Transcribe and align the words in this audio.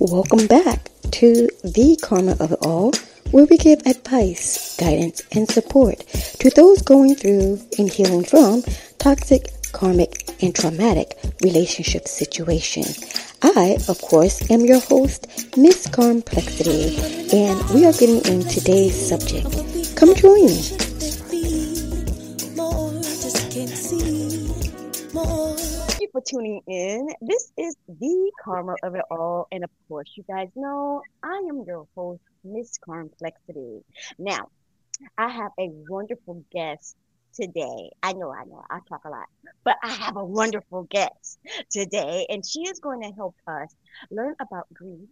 Welcome 0.00 0.46
back 0.46 0.88
to 1.10 1.46
the 1.62 1.98
Karma 2.00 2.32
of 2.40 2.52
It 2.52 2.58
All, 2.62 2.90
where 3.32 3.44
we 3.44 3.58
give 3.58 3.84
advice, 3.84 4.74
guidance, 4.78 5.20
and 5.32 5.46
support 5.46 5.98
to 6.40 6.48
those 6.56 6.80
going 6.80 7.16
through 7.16 7.60
and 7.78 7.90
healing 7.90 8.24
from 8.24 8.62
toxic, 8.96 9.50
karmic, 9.72 10.24
and 10.42 10.54
traumatic 10.54 11.18
relationship 11.42 12.08
situations. 12.08 12.98
I, 13.42 13.76
of 13.90 14.00
course, 14.00 14.50
am 14.50 14.64
your 14.64 14.80
host, 14.80 15.26
Miss 15.58 15.86
Complexity, 15.86 16.96
and 17.36 17.62
we 17.68 17.84
are 17.84 17.92
getting 17.92 18.24
in 18.24 18.40
today's 18.48 18.96
subject. 18.96 19.96
Come 19.96 20.14
join 20.14 20.46
me. 20.46 20.89
For 26.20 26.30
tuning 26.30 26.60
in. 26.66 27.08
This 27.20 27.52
is 27.56 27.76
the 27.88 28.32
karma 28.42 28.74
of 28.82 28.94
it 28.94 29.04
all. 29.10 29.46
And 29.52 29.64
of 29.64 29.70
course, 29.88 30.10
you 30.16 30.24
guys 30.28 30.48
know 30.54 31.02
I 31.22 31.42
am 31.48 31.64
your 31.66 31.86
host, 31.94 32.22
Miss 32.44 32.78
Complexity. 32.78 33.82
Now, 34.18 34.48
I 35.16 35.28
have 35.28 35.52
a 35.58 35.68
wonderful 35.88 36.44
guest 36.52 36.96
today. 37.34 37.90
I 38.02 38.12
know, 38.12 38.32
I 38.32 38.44
know, 38.44 38.62
I 38.70 38.80
talk 38.88 39.04
a 39.04 39.10
lot, 39.10 39.28
but 39.64 39.76
I 39.82 39.88
have 39.88 40.16
a 40.16 40.24
wonderful 40.24 40.84
guest 40.90 41.38
today, 41.70 42.26
and 42.28 42.44
she 42.44 42.62
is 42.62 42.80
going 42.80 43.02
to 43.02 43.10
help 43.14 43.36
us 43.46 43.74
learn 44.10 44.34
about 44.40 44.66
grief 44.74 45.08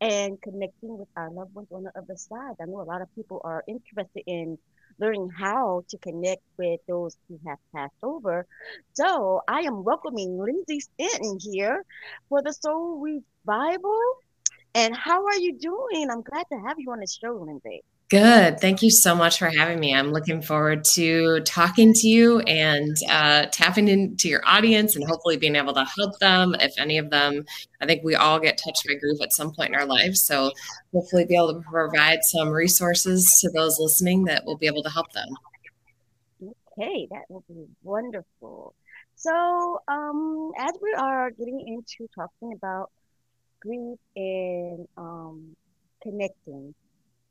and 0.00 0.40
connecting 0.40 0.96
with 0.96 1.08
our 1.16 1.30
loved 1.30 1.54
ones 1.54 1.68
on 1.72 1.84
the 1.84 1.92
other 1.96 2.16
side. 2.16 2.54
I 2.60 2.64
know 2.64 2.80
a 2.80 2.82
lot 2.82 3.02
of 3.02 3.14
people 3.14 3.40
are 3.44 3.64
interested 3.68 4.22
in 4.26 4.58
learning 4.98 5.30
how 5.36 5.84
to 5.88 5.98
connect 5.98 6.42
with 6.56 6.80
those 6.88 7.16
who 7.28 7.38
have 7.46 7.58
passed 7.74 7.94
over. 8.02 8.46
So 8.94 9.42
I 9.48 9.60
am 9.60 9.84
welcoming 9.84 10.38
Lindsay 10.38 10.80
Stanton 10.80 11.38
here 11.40 11.84
for 12.28 12.42
the 12.42 12.52
Soul 12.52 13.00
Revival. 13.00 14.00
And 14.74 14.96
how 14.96 15.24
are 15.24 15.36
you 15.36 15.58
doing? 15.58 16.10
I'm 16.10 16.22
glad 16.22 16.46
to 16.52 16.58
have 16.66 16.78
you 16.78 16.92
on 16.92 17.00
the 17.00 17.06
show, 17.06 17.34
Lindsay. 17.34 17.82
Good. 18.10 18.58
Thank 18.58 18.80
you 18.80 18.90
so 18.90 19.14
much 19.14 19.38
for 19.38 19.50
having 19.50 19.78
me. 19.78 19.94
I'm 19.94 20.12
looking 20.12 20.40
forward 20.40 20.82
to 20.94 21.40
talking 21.40 21.92
to 21.92 22.08
you 22.08 22.40
and 22.40 22.96
uh, 23.10 23.46
tapping 23.52 23.86
into 23.86 24.30
your 24.30 24.40
audience 24.46 24.96
and 24.96 25.06
hopefully 25.06 25.36
being 25.36 25.56
able 25.56 25.74
to 25.74 25.84
help 25.84 26.18
them. 26.18 26.56
If 26.58 26.72
any 26.78 26.96
of 26.96 27.10
them, 27.10 27.44
I 27.82 27.86
think 27.86 28.02
we 28.02 28.14
all 28.14 28.40
get 28.40 28.56
touched 28.56 28.86
by 28.88 28.94
grief 28.94 29.20
at 29.22 29.34
some 29.34 29.52
point 29.52 29.70
in 29.70 29.74
our 29.74 29.84
lives. 29.84 30.22
So 30.22 30.52
hopefully, 30.90 31.26
be 31.26 31.36
able 31.36 31.52
to 31.52 31.60
provide 31.60 32.20
some 32.22 32.48
resources 32.48 33.38
to 33.42 33.50
those 33.50 33.78
listening 33.78 34.24
that 34.24 34.46
will 34.46 34.56
be 34.56 34.66
able 34.66 34.82
to 34.84 34.90
help 34.90 35.12
them. 35.12 35.28
Okay, 36.78 37.08
that 37.10 37.24
will 37.28 37.44
be 37.46 37.66
wonderful. 37.82 38.74
So, 39.16 39.82
um, 39.86 40.52
as 40.58 40.72
we 40.80 40.94
are 40.94 41.30
getting 41.32 41.60
into 41.66 42.08
talking 42.14 42.54
about 42.54 42.90
grief 43.60 43.98
and 44.16 44.88
um, 44.96 45.54
connecting 46.02 46.74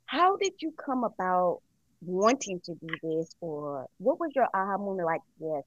how 0.08 0.38
did 0.38 0.54
you 0.60 0.74
come 0.84 1.04
about 1.04 1.62
wanting 2.02 2.60
to 2.62 2.74
do 2.76 2.88
this, 3.04 3.36
or 3.42 3.88
what 4.00 4.20
was 4.20 4.32
your 4.36 4.48
aha 4.54 4.78
moment 4.78 5.06
like? 5.06 5.22
Yes, 5.40 5.64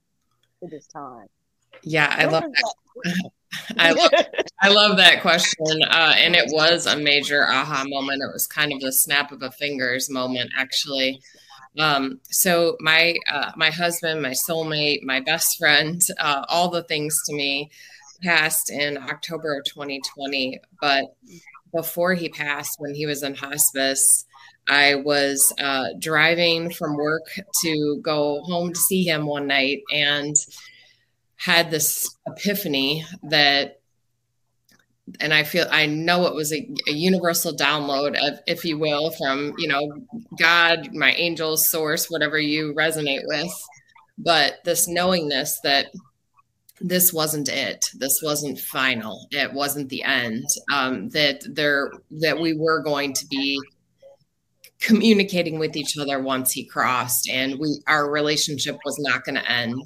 at 0.62 0.70
this 0.70 0.86
time. 0.86 1.26
Yeah, 1.82 2.14
I 2.16 2.24
love 2.24 2.42
that. 2.42 2.74
that? 3.04 3.30
I 3.78 3.92
love, 3.92 4.10
I 4.62 4.68
love 4.68 4.96
that 4.96 5.22
question, 5.22 5.82
uh, 5.82 6.14
and 6.16 6.34
it 6.34 6.50
was 6.52 6.86
a 6.86 6.96
major 6.96 7.48
aha 7.48 7.84
moment. 7.86 8.22
It 8.22 8.32
was 8.32 8.46
kind 8.46 8.72
of 8.72 8.80
the 8.80 8.92
snap 8.92 9.32
of 9.32 9.42
a 9.42 9.50
fingers 9.50 10.10
moment, 10.10 10.50
actually. 10.56 11.20
Um, 11.78 12.20
so 12.30 12.76
my 12.80 13.14
uh, 13.30 13.52
my 13.56 13.70
husband, 13.70 14.22
my 14.22 14.34
soulmate, 14.48 15.02
my 15.02 15.20
best 15.20 15.58
friend, 15.58 16.00
uh, 16.18 16.44
all 16.48 16.68
the 16.68 16.82
things 16.84 17.16
to 17.26 17.34
me 17.34 17.70
passed 18.22 18.70
in 18.70 18.98
October 18.98 19.58
of 19.58 19.64
2020. 19.64 20.60
But 20.80 21.04
before 21.72 22.14
he 22.14 22.28
passed, 22.28 22.76
when 22.78 22.94
he 22.94 23.06
was 23.06 23.22
in 23.22 23.34
hospice, 23.34 24.26
I 24.70 24.94
was 24.94 25.52
uh, 25.58 25.88
driving 25.98 26.70
from 26.70 26.96
work 26.96 27.26
to 27.64 27.98
go 28.02 28.40
home 28.42 28.72
to 28.72 28.78
see 28.78 29.02
him 29.02 29.26
one 29.26 29.48
night 29.48 29.82
and 29.92 30.36
had 31.34 31.72
this 31.72 32.16
epiphany 32.24 33.04
that, 33.24 33.80
and 35.18 35.34
I 35.34 35.42
feel 35.42 35.66
I 35.72 35.86
know 35.86 36.26
it 36.26 36.36
was 36.36 36.52
a, 36.52 36.70
a 36.86 36.92
universal 36.92 37.52
download 37.52 38.16
of, 38.16 38.38
if 38.46 38.64
you 38.64 38.78
will, 38.78 39.10
from 39.10 39.54
you 39.58 39.66
know 39.66 39.90
God, 40.38 40.94
my 40.94 41.12
angels, 41.14 41.68
source, 41.68 42.08
whatever 42.08 42.38
you 42.38 42.72
resonate 42.72 43.22
with, 43.24 43.52
but 44.18 44.62
this 44.64 44.86
knowingness 44.86 45.58
that 45.64 45.86
this 46.80 47.12
wasn't 47.12 47.48
it. 47.48 47.90
This 47.94 48.22
wasn't 48.22 48.60
final. 48.60 49.26
It 49.32 49.52
wasn't 49.52 49.88
the 49.88 50.04
end. 50.04 50.44
Um, 50.72 51.08
that 51.10 51.42
there 51.48 51.90
that 52.12 52.38
we 52.38 52.54
were 52.54 52.84
going 52.84 53.14
to 53.14 53.26
be 53.26 53.60
communicating 54.80 55.58
with 55.58 55.76
each 55.76 55.98
other 55.98 56.20
once 56.20 56.52
he 56.52 56.64
crossed 56.64 57.28
and 57.28 57.58
we 57.58 57.80
our 57.86 58.10
relationship 58.10 58.78
was 58.84 58.98
not 58.98 59.24
going 59.24 59.34
to 59.34 59.50
end. 59.50 59.84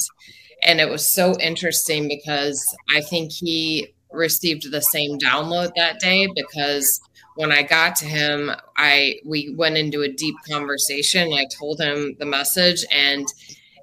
And 0.62 0.80
it 0.80 0.88
was 0.88 1.12
so 1.12 1.38
interesting 1.40 2.08
because 2.08 2.64
i 2.94 3.00
think 3.00 3.32
he 3.32 3.92
received 4.12 4.70
the 4.70 4.80
same 4.80 5.18
download 5.18 5.72
that 5.76 5.98
day 5.98 6.28
because 6.34 7.00
when 7.34 7.50
i 7.50 7.62
got 7.62 7.96
to 7.96 8.06
him 8.06 8.52
i 8.76 9.16
we 9.26 9.52
went 9.56 9.76
into 9.76 10.02
a 10.02 10.08
deep 10.08 10.36
conversation. 10.48 11.32
I 11.32 11.46
told 11.58 11.80
him 11.80 12.14
the 12.18 12.26
message 12.26 12.84
and 12.92 13.26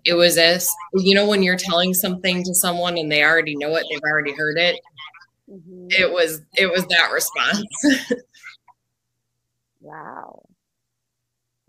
it 0.06 0.14
was 0.14 0.38
as 0.38 0.74
you 0.94 1.14
know 1.14 1.28
when 1.28 1.44
you're 1.44 1.58
telling 1.58 1.94
something 1.94 2.44
to 2.46 2.56
someone 2.56 2.98
and 2.98 3.12
they 3.12 3.24
already 3.24 3.56
know 3.58 3.76
it 3.76 3.86
they've 3.92 4.02
already 4.10 4.34
heard 4.34 4.58
it 4.58 4.80
mm-hmm. 5.50 5.88
it 5.90 6.12
was 6.12 6.42
it 6.56 6.72
was 6.72 6.86
that 6.88 7.12
response. 7.12 7.66
Wow 9.84 10.44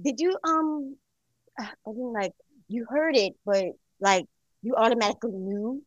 did 0.03 0.21
you 0.21 0.37
um 0.45 0.97
I 1.59 1.67
mean 1.87 2.13
like 2.13 2.33
you 2.69 2.87
heard 2.89 3.17
it, 3.17 3.35
but 3.45 3.67
like 4.01 4.27
you 4.63 4.75
automatically 4.77 5.33
knew? 5.33 5.83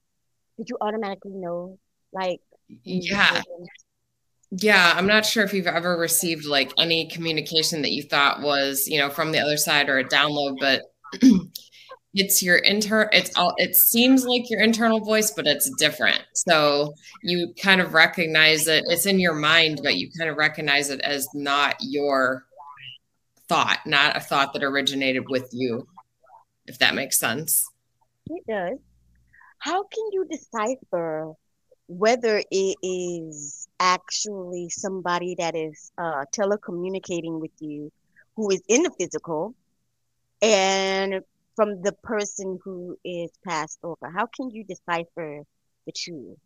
Did 0.57 0.69
you 0.69 0.77
automatically 0.79 1.33
know? 1.33 1.79
Like 2.13 2.39
yeah. 2.83 3.41
Yeah, 4.51 4.93
I'm 4.95 5.07
not 5.07 5.25
sure 5.25 5.43
if 5.43 5.53
you've 5.53 5.67
ever 5.67 5.97
received 5.97 6.45
like 6.45 6.71
any 6.77 7.09
communication 7.09 7.81
that 7.81 7.91
you 7.91 8.03
thought 8.03 8.41
was, 8.41 8.87
you 8.87 8.99
know, 8.99 9.09
from 9.09 9.31
the 9.31 9.39
other 9.39 9.57
side 9.57 9.89
or 9.89 9.97
a 9.97 10.03
download, 10.03 10.57
but 10.59 10.83
it's 12.15 12.41
your 12.41 12.55
inter 12.57 13.09
it's 13.11 13.35
all 13.35 13.53
it 13.57 13.75
seems 13.75 14.25
like 14.25 14.49
your 14.49 14.61
internal 14.61 15.01
voice 15.01 15.31
but 15.31 15.45
it's 15.45 15.69
different 15.71 16.21
so 16.33 16.93
you 17.21 17.53
kind 17.61 17.81
of 17.81 17.93
recognize 17.93 18.67
it 18.67 18.85
it's 18.87 19.05
in 19.05 19.19
your 19.19 19.33
mind 19.33 19.81
but 19.83 19.95
you 19.95 20.09
kind 20.17 20.29
of 20.29 20.37
recognize 20.37 20.89
it 20.89 21.01
as 21.01 21.27
not 21.33 21.75
your 21.81 22.45
thought, 23.47 23.79
not 23.85 24.17
a 24.17 24.19
thought 24.19 24.53
that 24.53 24.63
originated 24.63 25.23
with 25.29 25.49
you, 25.51 25.87
if 26.65 26.79
that 26.79 26.95
makes 26.95 27.17
sense. 27.17 27.69
It 28.27 28.43
does. 28.47 28.79
How 29.59 29.83
can 29.83 30.03
you 30.11 30.25
decipher 30.29 31.33
whether 31.87 32.41
it 32.51 32.75
is 32.81 33.67
actually 33.79 34.69
somebody 34.69 35.35
that 35.37 35.55
is 35.55 35.91
uh, 35.97 36.25
telecommunicating 36.35 37.39
with 37.39 37.51
you 37.59 37.91
who 38.35 38.49
is 38.51 38.61
in 38.67 38.83
the 38.83 38.91
physical 38.99 39.53
and 40.41 41.21
from 41.55 41.81
the 41.81 41.93
person 42.03 42.59
who 42.63 42.97
is 43.05 43.31
passed 43.47 43.79
over? 43.83 44.09
How 44.09 44.27
can 44.35 44.49
you 44.49 44.63
decipher 44.63 45.41
the 45.85 45.91
two? 45.91 46.37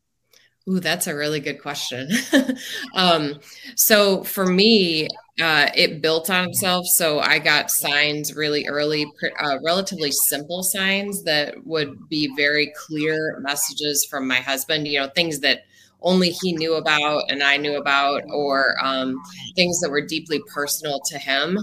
Ooh, 0.69 0.79
that's 0.79 1.07
a 1.07 1.15
really 1.15 1.39
good 1.39 1.61
question. 1.61 2.09
um, 2.93 3.39
so 3.75 4.23
for 4.23 4.45
me, 4.45 5.07
uh, 5.41 5.69
it 5.73 6.01
built 6.01 6.29
on 6.29 6.49
itself. 6.49 6.85
So 6.85 7.19
I 7.19 7.39
got 7.39 7.71
signs 7.71 8.35
really 8.35 8.67
early, 8.67 9.11
uh, 9.41 9.57
relatively 9.63 10.11
simple 10.11 10.61
signs 10.61 11.23
that 11.23 11.65
would 11.65 12.07
be 12.09 12.31
very 12.35 12.71
clear 12.75 13.39
messages 13.41 14.05
from 14.05 14.27
my 14.27 14.35
husband. 14.35 14.87
You 14.87 14.99
know, 14.99 15.09
things 15.15 15.39
that 15.39 15.61
only 16.01 16.29
he 16.29 16.53
knew 16.53 16.75
about 16.75 17.23
and 17.29 17.41
I 17.41 17.57
knew 17.57 17.77
about, 17.77 18.21
or 18.31 18.75
um, 18.83 19.15
things 19.55 19.79
that 19.79 19.89
were 19.89 20.05
deeply 20.05 20.39
personal 20.53 20.99
to 21.07 21.17
him. 21.17 21.57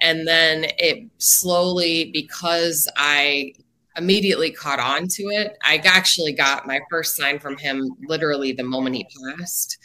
And 0.00 0.26
then 0.26 0.66
it 0.78 1.04
slowly, 1.18 2.10
because 2.12 2.88
I 2.96 3.52
immediately 3.96 4.50
caught 4.50 4.80
on 4.80 5.08
to 5.08 5.24
it. 5.24 5.56
I 5.62 5.80
actually 5.84 6.32
got 6.32 6.66
my 6.66 6.80
first 6.90 7.16
sign 7.16 7.38
from 7.38 7.56
him 7.56 7.90
literally 8.06 8.52
the 8.52 8.64
moment 8.64 8.96
he 8.96 9.06
passed. 9.36 9.78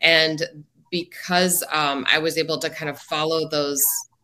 And 0.00 0.42
because 0.90 1.62
um, 1.70 2.06
I 2.10 2.18
was 2.18 2.38
able 2.38 2.58
to 2.58 2.70
kind 2.70 2.88
of 2.88 2.98
follow 2.98 3.48
those 3.48 3.82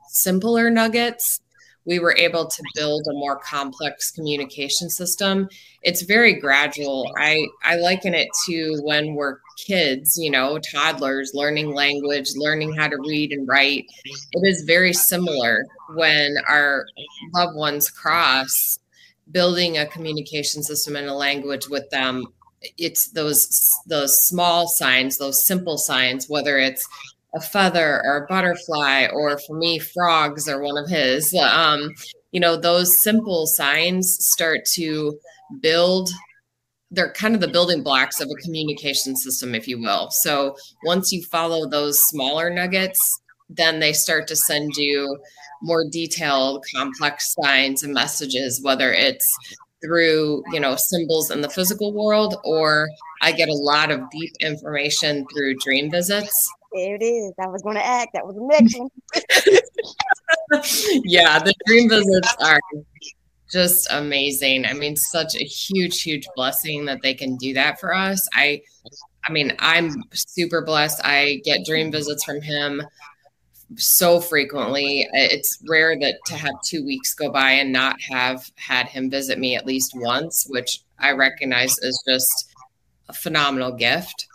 simpler 0.08 0.70
nuggets, 0.70 1.40
we 1.86 2.00
were 2.00 2.16
able 2.16 2.46
to 2.46 2.62
build 2.74 3.06
a 3.08 3.14
more 3.14 3.38
complex 3.38 4.10
communication 4.10 4.90
system. 4.90 5.48
It's 5.82 6.02
very 6.02 6.34
gradual. 6.34 7.08
I, 7.16 7.46
I 7.62 7.76
liken 7.76 8.12
it 8.12 8.28
to 8.46 8.80
when 8.82 9.14
we're 9.14 9.38
kids, 9.56 10.18
you 10.18 10.30
know, 10.30 10.58
toddlers 10.58 11.30
learning 11.32 11.72
language, 11.74 12.30
learning 12.34 12.74
how 12.74 12.88
to 12.88 12.96
read 13.06 13.30
and 13.30 13.46
write. 13.46 13.86
It 14.04 14.48
is 14.48 14.64
very 14.66 14.92
similar 14.92 15.64
when 15.94 16.36
our 16.48 16.86
loved 17.34 17.56
ones 17.56 17.88
cross 17.88 18.80
building 19.32 19.78
a 19.78 19.86
communication 19.86 20.62
system 20.62 20.96
and 20.96 21.08
a 21.08 21.14
language 21.14 21.68
with 21.68 21.88
them 21.90 22.24
it's 22.78 23.10
those 23.10 23.70
those 23.86 24.22
small 24.26 24.66
signs, 24.66 25.18
those 25.18 25.44
simple 25.44 25.78
signs, 25.78 26.28
whether 26.28 26.58
it's 26.58 26.86
a 27.34 27.40
feather 27.40 28.02
or 28.04 28.24
a 28.24 28.26
butterfly, 28.26 29.06
or 29.12 29.38
for 29.38 29.56
me, 29.56 29.78
frogs 29.78 30.48
are 30.48 30.62
one 30.62 30.82
of 30.82 30.88
his. 30.88 31.34
Um, 31.34 31.90
you 32.32 32.40
know, 32.40 32.56
those 32.56 33.02
simple 33.02 33.46
signs 33.46 34.16
start 34.20 34.64
to 34.74 35.18
build 35.60 36.10
they're 36.92 37.12
kind 37.12 37.34
of 37.34 37.40
the 37.40 37.48
building 37.48 37.82
blocks 37.82 38.20
of 38.20 38.28
a 38.30 38.42
communication 38.42 39.16
system, 39.16 39.56
if 39.56 39.66
you 39.66 39.80
will. 39.80 40.08
So 40.10 40.56
once 40.84 41.10
you 41.10 41.20
follow 41.24 41.68
those 41.68 42.00
smaller 42.06 42.48
nuggets, 42.48 43.00
then 43.48 43.80
they 43.80 43.92
start 43.92 44.26
to 44.28 44.36
send 44.36 44.76
you 44.76 45.18
more 45.62 45.84
detailed, 45.90 46.64
complex 46.74 47.34
signs 47.40 47.82
and 47.82 47.94
messages, 47.94 48.60
whether 48.62 48.92
it's 48.92 49.26
through 49.84 50.42
you 50.52 50.60
know 50.60 50.74
symbols 50.76 51.30
in 51.30 51.42
the 51.42 51.50
physical 51.50 51.92
world 51.92 52.36
or 52.44 52.88
i 53.20 53.30
get 53.30 53.50
a 53.50 53.54
lot 53.54 53.90
of 53.90 54.00
deep 54.10 54.32
information 54.40 55.26
through 55.26 55.54
dream 55.56 55.90
visits 55.90 56.50
there 56.72 56.94
it 56.94 57.02
is 57.02 57.30
i 57.38 57.46
was 57.46 57.60
going 57.60 57.76
to 57.76 57.86
act 57.86 58.10
that 58.14 58.26
was 58.26 58.38
a 58.38 58.40
mention 58.40 58.88
yeah 61.04 61.38
the 61.38 61.52
dream 61.66 61.90
visits 61.90 62.34
are 62.40 62.58
just 63.50 63.86
amazing. 63.90 64.66
I 64.66 64.72
mean, 64.72 64.96
such 64.96 65.36
a 65.36 65.44
huge, 65.44 66.02
huge 66.02 66.26
blessing 66.34 66.84
that 66.86 67.00
they 67.02 67.14
can 67.14 67.36
do 67.36 67.54
that 67.54 67.78
for 67.78 67.94
us. 67.94 68.28
I, 68.34 68.62
I 69.28 69.32
mean, 69.32 69.52
I'm 69.58 70.02
super 70.12 70.62
blessed. 70.62 71.00
I 71.04 71.40
get 71.44 71.64
dream 71.64 71.92
visits 71.92 72.24
from 72.24 72.40
him 72.40 72.82
so 73.74 74.20
frequently. 74.20 75.08
It's 75.12 75.58
rare 75.68 75.98
that 75.98 76.16
to 76.26 76.34
have 76.34 76.54
two 76.64 76.84
weeks 76.84 77.14
go 77.14 77.30
by 77.30 77.52
and 77.52 77.72
not 77.72 78.00
have 78.00 78.50
had 78.56 78.86
him 78.86 79.10
visit 79.10 79.38
me 79.38 79.56
at 79.56 79.66
least 79.66 79.92
once, 79.96 80.46
which 80.48 80.80
I 80.98 81.12
recognize 81.12 81.76
is 81.78 82.02
just 82.06 82.52
a 83.08 83.12
phenomenal 83.12 83.72
gift. 83.72 84.26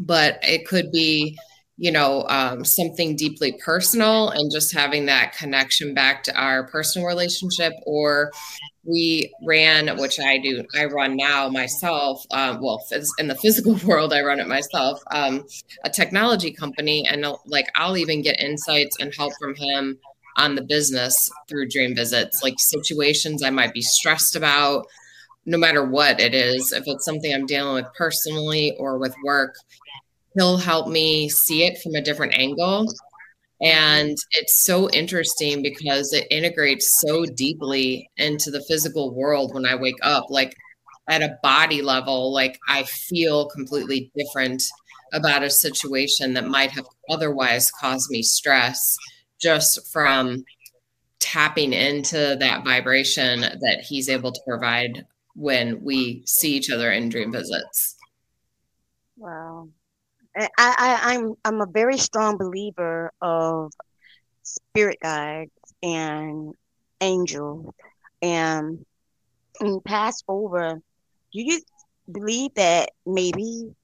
But 0.00 0.38
it 0.42 0.66
could 0.66 0.90
be 0.92 1.36
you 1.78 1.92
know 1.92 2.24
um, 2.28 2.64
something 2.64 3.16
deeply 3.16 3.52
personal 3.64 4.30
and 4.30 4.50
just 4.50 4.74
having 4.74 5.06
that 5.06 5.34
connection 5.36 5.94
back 5.94 6.24
to 6.24 6.34
our 6.38 6.66
personal 6.66 7.06
relationship 7.06 7.72
or 7.86 8.30
we 8.84 9.32
ran 9.46 9.96
which 9.98 10.18
i 10.20 10.36
do 10.38 10.64
i 10.76 10.84
run 10.84 11.16
now 11.16 11.48
myself 11.48 12.24
um, 12.32 12.60
well 12.60 12.84
in 13.18 13.28
the 13.28 13.34
physical 13.36 13.74
world 13.86 14.12
i 14.12 14.20
run 14.20 14.40
it 14.40 14.48
myself 14.48 15.00
um, 15.12 15.44
a 15.84 15.90
technology 15.90 16.52
company 16.52 17.06
and 17.06 17.24
uh, 17.24 17.34
like 17.46 17.68
i'll 17.76 17.96
even 17.96 18.20
get 18.20 18.40
insights 18.40 18.96
and 19.00 19.14
help 19.14 19.32
from 19.40 19.54
him 19.54 19.96
on 20.36 20.54
the 20.54 20.62
business 20.62 21.30
through 21.48 21.68
dream 21.68 21.94
visits 21.94 22.42
like 22.42 22.54
situations 22.58 23.42
i 23.42 23.50
might 23.50 23.72
be 23.72 23.82
stressed 23.82 24.34
about 24.34 24.84
no 25.46 25.56
matter 25.56 25.84
what 25.84 26.20
it 26.20 26.34
is 26.34 26.72
if 26.72 26.82
it's 26.86 27.04
something 27.04 27.32
i'm 27.32 27.46
dealing 27.46 27.74
with 27.74 27.92
personally 27.96 28.74
or 28.78 28.98
with 28.98 29.14
work 29.24 29.54
he'll 30.34 30.58
help 30.58 30.88
me 30.88 31.28
see 31.28 31.64
it 31.64 31.78
from 31.82 31.94
a 31.94 32.02
different 32.02 32.34
angle. 32.38 32.86
And 33.60 34.16
it's 34.32 34.62
so 34.62 34.88
interesting 34.90 35.62
because 35.62 36.12
it 36.12 36.28
integrates 36.30 37.00
so 37.00 37.24
deeply 37.24 38.08
into 38.16 38.50
the 38.50 38.64
physical 38.68 39.14
world 39.14 39.52
when 39.52 39.66
I 39.66 39.74
wake 39.74 39.98
up. 40.02 40.26
Like 40.30 40.54
at 41.08 41.22
a 41.22 41.38
body 41.42 41.82
level, 41.82 42.32
like 42.32 42.58
I 42.68 42.84
feel 42.84 43.48
completely 43.48 44.12
different 44.16 44.62
about 45.12 45.42
a 45.42 45.50
situation 45.50 46.34
that 46.34 46.46
might 46.46 46.70
have 46.70 46.86
otherwise 47.08 47.70
caused 47.70 48.10
me 48.10 48.22
stress 48.22 48.96
just 49.40 49.90
from 49.92 50.44
tapping 51.18 51.72
into 51.72 52.36
that 52.38 52.64
vibration 52.64 53.40
that 53.40 53.84
he's 53.86 54.08
able 54.08 54.32
to 54.32 54.40
provide 54.46 55.04
when 55.34 55.82
we 55.82 56.22
see 56.26 56.54
each 56.54 56.70
other 56.70 56.90
in 56.90 57.08
dream 57.08 57.32
visits. 57.32 57.96
Wow. 59.16 59.68
I, 60.38 60.48
I, 60.58 61.14
I'm 61.14 61.34
I'm 61.44 61.60
a 61.60 61.66
very 61.66 61.98
strong 61.98 62.36
believer 62.38 63.12
of 63.20 63.72
spirit 64.42 64.98
guides 65.02 65.50
and 65.82 66.54
angels. 67.00 67.72
And 68.22 68.84
in 69.60 69.80
Passover, 69.80 70.74
do 71.32 71.40
you 71.40 71.60
believe 72.10 72.54
that 72.54 72.90
maybe 73.06 73.74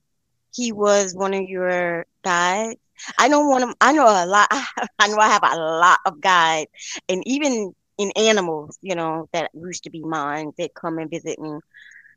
he 0.54 0.72
was 0.72 1.14
one 1.14 1.34
of 1.34 1.42
your 1.48 2.06
guides? 2.24 2.76
I 3.18 3.28
know 3.28 3.48
one 3.48 3.62
of 3.62 3.74
I 3.80 3.92
know 3.92 4.06
a 4.06 4.26
lot. 4.26 4.48
I 4.98 5.08
know 5.08 5.18
I 5.18 5.28
have 5.28 5.42
a 5.44 5.56
lot 5.56 5.98
of 6.06 6.20
guides, 6.20 6.70
and 7.08 7.22
even 7.26 7.74
in 7.98 8.12
animals, 8.16 8.78
you 8.82 8.94
know, 8.94 9.28
that 9.32 9.50
used 9.54 9.84
to 9.84 9.90
be 9.90 10.00
mine 10.02 10.52
that 10.58 10.74
come 10.74 10.98
and 10.98 11.10
visit 11.10 11.38
me. 11.38 11.50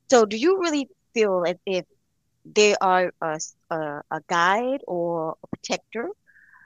So, 0.10 0.25
do 0.25 0.38
you 0.38 0.60
really 0.60 0.88
feel 1.13 1.44
as 1.48 1.56
if 1.66 1.86
they 2.56 2.76
are 2.76 3.12
a, 3.22 3.40
a, 3.70 4.02
a 4.12 4.22
guide 4.28 4.82
or 4.88 5.36
a 5.44 5.48
protector. 5.48 6.10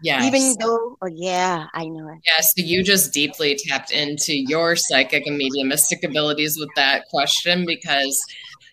Yeah. 0.03 0.25
Even 0.25 0.55
though, 0.59 0.97
oh, 1.01 1.07
yeah, 1.07 1.67
I 1.73 1.85
know 1.85 2.07
it. 2.09 2.19
Yeah. 2.25 2.41
So 2.41 2.63
you 2.63 2.83
just 2.83 3.13
deeply 3.13 3.55
tapped 3.55 3.91
into 3.91 4.35
your 4.35 4.75
psychic 4.75 5.27
and 5.27 5.37
mediumistic 5.37 6.03
abilities 6.03 6.57
with 6.59 6.69
that 6.75 7.05
question 7.09 7.65
because, 7.67 8.19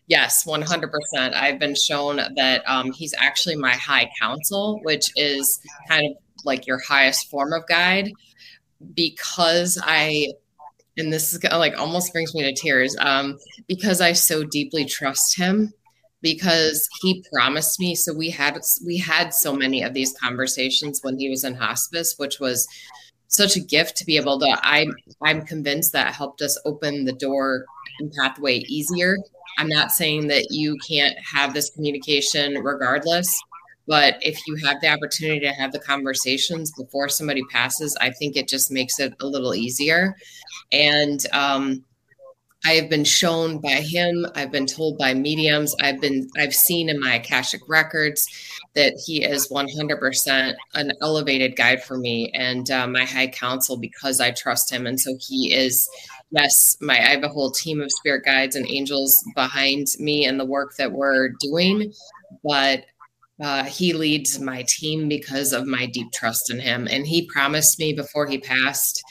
yes, 0.06 0.46
100%. 0.46 0.90
I've 1.34 1.58
been 1.58 1.74
shown 1.74 2.20
that 2.36 2.62
um, 2.66 2.92
he's 2.92 3.14
actually 3.18 3.56
my 3.56 3.74
high 3.74 4.10
council, 4.18 4.80
which 4.84 5.12
is 5.16 5.60
kind 5.86 6.06
of 6.06 6.16
like 6.44 6.66
your 6.66 6.80
highest 6.80 7.28
form 7.28 7.52
of 7.52 7.66
guide 7.68 8.10
because 8.94 9.78
I 9.82 10.28
and 10.96 11.12
this 11.12 11.32
is 11.32 11.42
like 11.44 11.78
almost 11.78 12.12
brings 12.12 12.34
me 12.34 12.42
to 12.42 12.52
tears 12.52 12.96
um, 12.98 13.38
because 13.68 14.00
I 14.00 14.12
so 14.12 14.42
deeply 14.42 14.84
trust 14.84 15.36
him 15.36 15.72
because 16.20 16.88
he 17.00 17.24
promised 17.32 17.78
me 17.78 17.94
so 17.94 18.12
we 18.12 18.30
had 18.30 18.58
we 18.84 18.98
had 18.98 19.32
so 19.32 19.52
many 19.52 19.82
of 19.82 19.94
these 19.94 20.14
conversations 20.20 21.00
when 21.02 21.18
he 21.18 21.28
was 21.28 21.44
in 21.44 21.54
hospice 21.54 22.14
which 22.16 22.40
was 22.40 22.66
such 23.28 23.56
a 23.56 23.60
gift 23.60 23.96
to 23.96 24.04
be 24.04 24.16
able 24.16 24.38
to 24.38 24.58
i 24.62 24.86
i'm 25.22 25.44
convinced 25.44 25.92
that 25.92 26.14
helped 26.14 26.42
us 26.42 26.60
open 26.64 27.04
the 27.04 27.12
door 27.12 27.64
and 28.00 28.12
pathway 28.12 28.58
easier. 28.68 29.16
I'm 29.58 29.68
not 29.68 29.90
saying 29.90 30.28
that 30.28 30.48
you 30.50 30.76
can't 30.88 31.16
have 31.18 31.52
this 31.52 31.70
communication 31.70 32.54
regardless 32.62 33.28
but 33.88 34.18
if 34.20 34.38
you 34.46 34.54
have 34.56 34.80
the 34.80 34.88
opportunity 34.88 35.40
to 35.40 35.52
have 35.52 35.72
the 35.72 35.80
conversations 35.80 36.70
before 36.78 37.08
somebody 37.08 37.42
passes 37.50 37.96
i 38.00 38.10
think 38.10 38.36
it 38.36 38.48
just 38.48 38.70
makes 38.70 38.98
it 38.98 39.14
a 39.20 39.26
little 39.26 39.54
easier. 39.54 40.14
And 40.72 41.20
um 41.32 41.84
I 42.64 42.72
have 42.72 42.90
been 42.90 43.04
shown 43.04 43.58
by 43.60 43.80
him, 43.80 44.26
I've 44.34 44.50
been 44.50 44.66
told 44.66 44.98
by 44.98 45.14
mediums, 45.14 45.74
I've 45.80 46.00
been 46.00 46.28
I've 46.36 46.54
seen 46.54 46.88
in 46.88 46.98
my 46.98 47.14
Akashic 47.14 47.60
records 47.68 48.26
that 48.74 49.00
he 49.06 49.24
is 49.24 49.48
100% 49.48 50.54
an 50.74 50.92
elevated 51.00 51.56
guide 51.56 51.82
for 51.82 51.96
me 51.96 52.30
and 52.34 52.70
uh, 52.70 52.86
my 52.86 53.04
high 53.04 53.28
council 53.28 53.78
because 53.78 54.20
I 54.20 54.32
trust 54.32 54.72
him 54.72 54.86
and 54.86 55.00
so 55.00 55.16
he 55.20 55.54
is 55.54 55.88
yes, 56.30 56.76
my 56.80 56.98
I 56.98 57.10
have 57.10 57.22
a 57.22 57.28
whole 57.28 57.50
team 57.50 57.80
of 57.80 57.92
spirit 57.92 58.24
guides 58.24 58.56
and 58.56 58.68
angels 58.68 59.24
behind 59.34 59.86
me 59.98 60.26
and 60.26 60.38
the 60.38 60.44
work 60.44 60.76
that 60.76 60.92
we're 60.92 61.30
doing, 61.40 61.92
but 62.44 62.84
uh, 63.40 63.64
he 63.64 63.92
leads 63.92 64.40
my 64.40 64.64
team 64.68 65.08
because 65.08 65.52
of 65.52 65.66
my 65.66 65.86
deep 65.86 66.10
trust 66.12 66.50
in 66.50 66.58
him. 66.58 66.88
And 66.90 67.06
he 67.06 67.26
promised 67.26 67.78
me 67.78 67.92
before 67.92 68.26
he 68.26 68.38
passed 68.38 69.02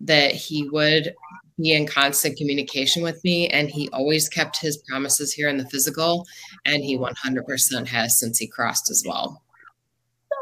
that 0.00 0.32
he 0.32 0.68
would 0.68 1.14
be 1.58 1.72
in 1.72 1.86
constant 1.86 2.36
communication 2.36 3.02
with 3.02 3.22
me 3.24 3.48
and 3.48 3.70
he 3.70 3.88
always 3.92 4.28
kept 4.28 4.58
his 4.58 4.78
promises 4.88 5.32
here 5.32 5.48
in 5.48 5.56
the 5.56 5.68
physical 5.68 6.26
and 6.64 6.82
he 6.82 6.96
100% 6.96 7.86
has 7.86 8.18
since 8.18 8.38
he 8.38 8.46
crossed 8.46 8.90
as 8.90 9.04
well. 9.06 9.42
So 10.32 10.38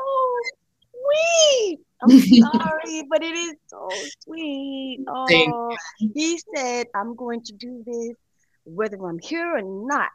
sweet. 0.93 1.81
I'm 2.03 2.21
sorry 2.21 3.03
but 3.11 3.23
it 3.23 3.35
is 3.35 3.55
so 3.67 3.89
sweet. 4.25 5.01
Oh 5.09 5.77
he 6.15 6.41
said 6.55 6.87
i'm 6.95 7.15
going 7.15 7.43
to 7.43 7.53
do 7.53 7.83
this 7.87 8.17
whether 8.65 8.97
i'm 9.07 9.19
here 9.19 9.57
or 9.57 9.63
not. 9.63 10.11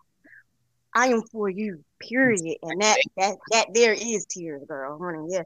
I 0.97 1.07
am 1.07 1.23
for 1.31 1.49
you 1.49 1.83
period. 1.99 2.57
And 2.63 2.81
that 2.81 2.97
that 3.17 3.35
that 3.51 3.67
there 3.73 3.93
is 3.93 4.25
tears 4.25 4.63
girl 4.67 4.97
honey 4.97 5.27
yes 5.29 5.45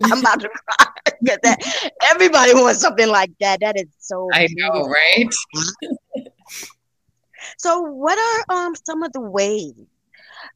I'm 0.04 0.20
about 0.20 0.40
to 0.40 0.48
cry 0.48 0.86
because 1.22 1.38
that 1.42 1.92
everybody 2.10 2.54
wants 2.54 2.80
something 2.80 3.08
like 3.08 3.32
that. 3.40 3.60
That 3.60 3.76
is 3.76 3.88
so. 3.98 4.28
I 4.32 4.48
know, 4.52 4.86
right? 4.86 5.26
so, 7.58 7.80
what 7.82 8.18
are 8.18 8.54
um 8.54 8.74
some 8.86 9.02
of 9.02 9.12
the 9.12 9.20
ways, 9.20 9.74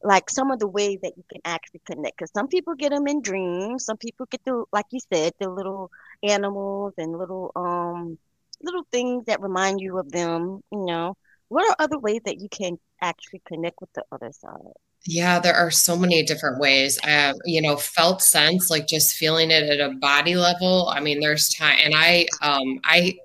like 0.01 0.29
some 0.29 0.49
of 0.49 0.59
the 0.59 0.67
ways 0.67 0.99
that 1.03 1.17
you 1.17 1.23
can 1.29 1.41
actually 1.43 1.81
connect? 1.85 2.17
Because 2.17 2.31
some 2.31 2.47
people 2.47 2.75
get 2.75 2.91
them 2.91 3.07
in 3.07 3.21
dreams. 3.21 3.83
Some 3.83 3.97
people 3.97 4.27
get 4.31 4.41
the, 4.45 4.63
like 4.71 4.85
you 4.91 4.99
said, 5.13 5.33
the 5.39 5.49
little 5.49 5.91
animals 6.23 6.93
and 6.97 7.17
little 7.17 7.51
um 7.57 8.17
little 8.61 8.87
things 8.93 9.25
that 9.25 9.41
remind 9.41 9.81
you 9.81 9.97
of 9.97 10.09
them. 10.09 10.61
You 10.71 10.85
know, 10.85 11.17
what 11.49 11.69
are 11.69 11.75
other 11.79 11.99
ways 11.99 12.21
that 12.23 12.39
you 12.39 12.47
can 12.47 12.77
actually 13.01 13.41
connect 13.45 13.81
with 13.81 13.91
the 13.93 14.05
other 14.09 14.31
side? 14.31 14.73
Yeah, 15.05 15.39
there 15.39 15.55
are 15.55 15.69
so 15.69 15.97
many 15.97 16.23
different 16.23 16.59
ways. 16.59 16.97
Uh, 17.03 17.33
you 17.45 17.61
know, 17.61 17.75
felt 17.75 18.21
sense, 18.21 18.69
like 18.69 18.87
just 18.87 19.15
feeling 19.15 19.51
it 19.51 19.63
at 19.63 19.79
a 19.81 19.95
body 19.95 20.35
level. 20.35 20.89
I 20.89 21.01
mean, 21.01 21.19
there's 21.19 21.49
time, 21.49 21.77
and 21.83 21.93
I, 21.95 22.27
um, 22.41 22.79
I, 22.85 23.15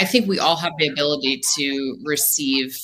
I 0.00 0.06
think 0.06 0.26
we 0.26 0.38
all 0.38 0.56
have 0.56 0.72
the 0.78 0.88
ability 0.88 1.42
to 1.56 1.98
receive 2.04 2.78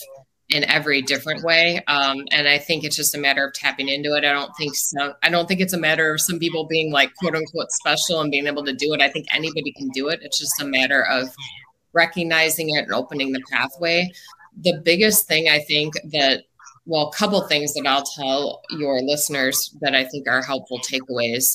in 0.52 0.64
every 0.64 1.00
different 1.00 1.42
way. 1.42 1.82
Um, 1.88 2.26
and 2.30 2.46
I 2.46 2.58
think 2.58 2.84
it's 2.84 2.96
just 2.96 3.14
a 3.14 3.18
matter 3.18 3.46
of 3.46 3.54
tapping 3.54 3.88
into 3.88 4.14
it. 4.14 4.24
I 4.24 4.32
don't 4.32 4.54
think 4.56 4.74
so. 4.74 5.14
I 5.22 5.30
don't 5.30 5.48
think 5.48 5.60
it's 5.60 5.72
a 5.72 5.78
matter 5.78 6.12
of 6.12 6.20
some 6.20 6.38
people 6.38 6.66
being 6.66 6.92
like 6.92 7.14
quote 7.16 7.34
unquote 7.34 7.70
special 7.72 8.20
and 8.20 8.30
being 8.30 8.46
able 8.46 8.64
to 8.64 8.74
do 8.74 8.92
it. 8.92 9.00
I 9.00 9.08
think 9.08 9.26
anybody 9.34 9.72
can 9.72 9.88
do 9.90 10.08
it. 10.08 10.20
It's 10.22 10.38
just 10.38 10.60
a 10.60 10.66
matter 10.66 11.04
of 11.06 11.28
recognizing 11.94 12.68
it 12.70 12.84
and 12.84 12.92
opening 12.92 13.32
the 13.32 13.42
pathway. 13.50 14.12
The 14.60 14.78
biggest 14.84 15.26
thing 15.26 15.48
I 15.48 15.60
think 15.60 15.94
that 16.12 16.44
well, 16.86 17.08
a 17.08 17.16
couple 17.16 17.40
things 17.42 17.74
that 17.74 17.86
I'll 17.86 18.02
tell 18.02 18.62
your 18.70 19.00
listeners 19.02 19.74
that 19.80 19.94
I 19.94 20.04
think 20.04 20.28
are 20.28 20.42
helpful 20.42 20.80
takeaways. 20.80 21.54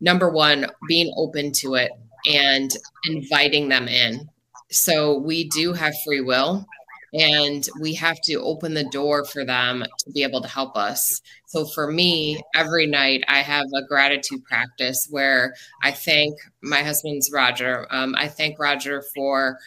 Number 0.00 0.30
one, 0.30 0.66
being 0.88 1.12
open 1.16 1.52
to 1.56 1.74
it 1.74 1.92
and 2.26 2.70
inviting 3.06 3.68
them 3.68 3.88
in. 3.88 4.28
So 4.70 5.18
we 5.18 5.48
do 5.48 5.72
have 5.74 5.92
free 6.04 6.20
will 6.20 6.66
and 7.12 7.68
we 7.80 7.94
have 7.94 8.20
to 8.22 8.36
open 8.36 8.72
the 8.72 8.88
door 8.88 9.24
for 9.24 9.44
them 9.44 9.84
to 9.98 10.10
be 10.12 10.22
able 10.22 10.40
to 10.40 10.48
help 10.48 10.76
us. 10.76 11.20
So 11.46 11.66
for 11.66 11.90
me, 11.90 12.40
every 12.54 12.86
night 12.86 13.22
I 13.28 13.40
have 13.40 13.66
a 13.74 13.86
gratitude 13.86 14.42
practice 14.44 15.08
where 15.10 15.54
I 15.82 15.92
thank 15.92 16.34
my 16.62 16.82
husband's 16.82 17.30
Roger. 17.30 17.86
Um, 17.90 18.14
I 18.16 18.28
thank 18.28 18.58
Roger 18.58 19.02
for 19.14 19.58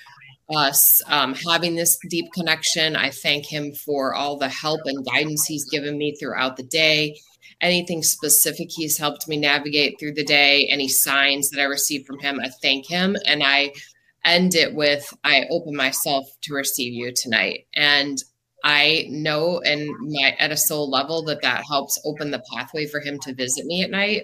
us 0.54 1.02
um, 1.08 1.34
having 1.34 1.76
this 1.76 1.98
deep 2.10 2.26
connection. 2.34 2.96
I 2.96 3.10
thank 3.10 3.46
him 3.46 3.74
for 3.74 4.14
all 4.14 4.38
the 4.38 4.50
help 4.50 4.82
and 4.86 5.06
guidance 5.06 5.46
he's 5.46 5.70
given 5.70 5.98
me 5.98 6.16
throughout 6.16 6.58
the 6.58 6.64
day. 6.64 7.20
Anything 7.62 8.04
specific 8.04 8.68
he's 8.70 8.98
helped 8.98 9.28
me 9.28 9.38
navigate 9.38 9.96
through 10.00 10.14
the 10.14 10.26
day, 10.26 10.68
any 10.68 10.88
signs 10.88 11.50
that 11.50 11.62
I 11.62 11.66
received 11.66 12.06
from 12.06 12.20
him, 12.20 12.40
I 12.40 12.50
thank 12.62 12.88
him. 12.88 13.16
And 13.26 13.42
I 13.44 13.72
end 14.26 14.56
it 14.56 14.76
with, 14.76 15.12
I 15.24 15.46
open 15.50 15.76
myself 15.76 16.26
to 16.44 16.54
receive 16.54 16.94
you 16.94 17.14
tonight. 17.16 17.66
And 17.76 18.18
I 18.64 19.06
know 19.10 19.62
and 19.62 19.88
my 20.02 20.36
at 20.40 20.52
a 20.52 20.58
soul 20.58 20.90
level 20.90 21.24
that 21.26 21.44
that 21.44 21.64
helps 21.70 22.02
open 22.04 22.32
the 22.32 22.44
pathway 22.52 22.88
for 22.88 23.00
him 23.00 23.20
to 23.20 23.34
visit 23.34 23.66
me 23.66 23.84
at 23.84 23.92
night. 23.92 24.24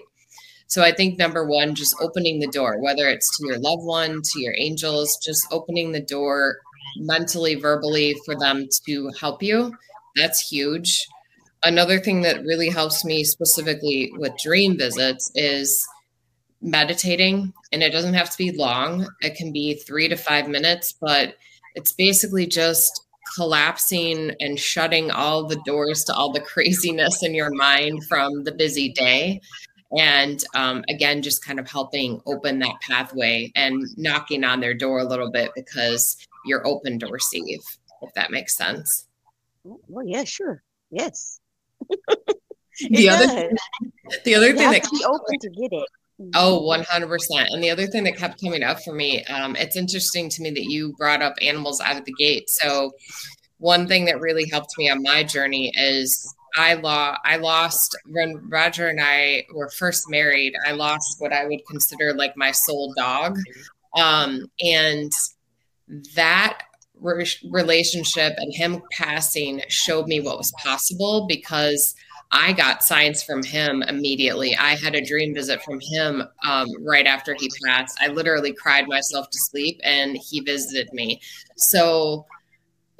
So 0.72 0.82
I 0.82 0.90
think 0.90 1.18
number 1.18 1.44
one, 1.44 1.74
just 1.74 1.94
opening 2.00 2.40
the 2.40 2.46
door, 2.46 2.80
whether 2.80 3.06
it's 3.06 3.36
to 3.36 3.46
your 3.46 3.58
loved 3.58 3.84
one, 3.84 4.22
to 4.22 4.40
your 4.40 4.54
angels, 4.56 5.18
just 5.22 5.46
opening 5.50 5.92
the 5.92 6.00
door 6.00 6.60
mentally, 6.96 7.56
verbally 7.56 8.16
for 8.24 8.34
them 8.34 8.66
to 8.86 9.10
help 9.20 9.42
you. 9.42 9.76
That's 10.16 10.40
huge. 10.48 11.06
Another 11.62 12.00
thing 12.00 12.22
that 12.22 12.42
really 12.44 12.70
helps 12.70 13.04
me 13.04 13.22
specifically 13.22 14.14
with 14.16 14.32
dream 14.42 14.78
visits 14.78 15.30
is 15.34 15.86
meditating. 16.62 17.52
And 17.70 17.82
it 17.82 17.90
doesn't 17.90 18.14
have 18.14 18.30
to 18.30 18.38
be 18.38 18.52
long, 18.52 19.06
it 19.20 19.34
can 19.34 19.52
be 19.52 19.74
three 19.74 20.08
to 20.08 20.16
five 20.16 20.48
minutes, 20.48 20.94
but 20.98 21.34
it's 21.74 21.92
basically 21.92 22.46
just 22.46 22.98
collapsing 23.36 24.34
and 24.40 24.58
shutting 24.58 25.10
all 25.10 25.46
the 25.46 25.60
doors 25.66 26.02
to 26.04 26.14
all 26.14 26.32
the 26.32 26.40
craziness 26.54 27.22
in 27.22 27.34
your 27.34 27.50
mind 27.50 28.04
from 28.08 28.44
the 28.44 28.52
busy 28.52 28.90
day 28.90 29.38
and 29.98 30.42
um, 30.54 30.84
again 30.88 31.22
just 31.22 31.44
kind 31.44 31.58
of 31.58 31.68
helping 31.68 32.20
open 32.26 32.58
that 32.60 32.80
pathway 32.80 33.50
and 33.54 33.82
knocking 33.96 34.44
on 34.44 34.60
their 34.60 34.74
door 34.74 35.00
a 35.00 35.04
little 35.04 35.30
bit 35.30 35.50
because 35.54 36.16
you're 36.44 36.66
open 36.66 36.98
to 36.98 37.06
receive 37.08 37.60
if 38.02 38.12
that 38.14 38.30
makes 38.30 38.56
sense. 38.56 39.06
Well 39.64 40.06
yeah 40.06 40.24
sure. 40.24 40.62
Yes. 40.90 41.40
The 42.90 43.08
other 43.08 43.50
the 44.24 44.34
other 44.34 44.48
you 44.48 44.56
thing 44.56 44.70
that 44.70 44.90
be 44.90 45.04
open 45.04 45.38
to 45.40 45.50
get 45.50 45.72
it. 45.72 45.88
Oh, 46.34 46.62
100%. 46.62 47.18
And 47.50 47.62
the 47.62 47.70
other 47.70 47.86
thing 47.86 48.04
that 48.04 48.16
kept 48.16 48.42
coming 48.42 48.62
up 48.62 48.82
for 48.82 48.92
me, 48.92 49.24
um, 49.24 49.56
it's 49.56 49.76
interesting 49.76 50.28
to 50.30 50.42
me 50.42 50.50
that 50.50 50.64
you 50.64 50.94
brought 50.96 51.22
up 51.22 51.34
animals 51.42 51.80
out 51.80 51.96
of 51.96 52.04
the 52.04 52.12
gate. 52.12 52.48
So, 52.48 52.92
one 53.58 53.86
thing 53.86 54.04
that 54.06 54.20
really 54.20 54.48
helped 54.48 54.76
me 54.76 54.90
on 54.90 55.02
my 55.02 55.22
journey 55.22 55.72
is 55.76 56.34
I 56.56 56.74
lost 56.74 57.20
I 57.24 57.36
lost 57.36 57.96
when 58.06 58.48
Roger 58.48 58.88
and 58.88 59.00
I 59.02 59.46
were 59.54 59.70
first 59.70 60.10
married, 60.10 60.54
I 60.66 60.72
lost 60.72 61.16
what 61.18 61.32
I 61.32 61.46
would 61.46 61.60
consider 61.68 62.14
like 62.14 62.36
my 62.36 62.52
soul 62.52 62.92
dog. 62.96 63.38
Um, 63.96 64.50
and 64.60 65.12
that 66.14 66.62
re- 67.00 67.26
relationship 67.50 68.34
and 68.38 68.54
him 68.54 68.82
passing 68.92 69.62
showed 69.68 70.06
me 70.06 70.20
what 70.20 70.38
was 70.38 70.52
possible 70.62 71.26
because 71.26 71.94
I 72.34 72.54
got 72.54 72.82
signs 72.82 73.22
from 73.22 73.42
him 73.42 73.82
immediately. 73.82 74.56
I 74.56 74.74
had 74.74 74.94
a 74.94 75.04
dream 75.04 75.34
visit 75.34 75.62
from 75.62 75.80
him 75.80 76.22
um, 76.46 76.68
right 76.80 77.06
after 77.06 77.36
he 77.38 77.50
passed. 77.66 77.98
I 78.00 78.08
literally 78.08 78.54
cried 78.54 78.88
myself 78.88 79.28
to 79.30 79.38
sleep 79.38 79.78
and 79.84 80.16
he 80.16 80.40
visited 80.40 80.90
me. 80.94 81.20
So 81.56 82.24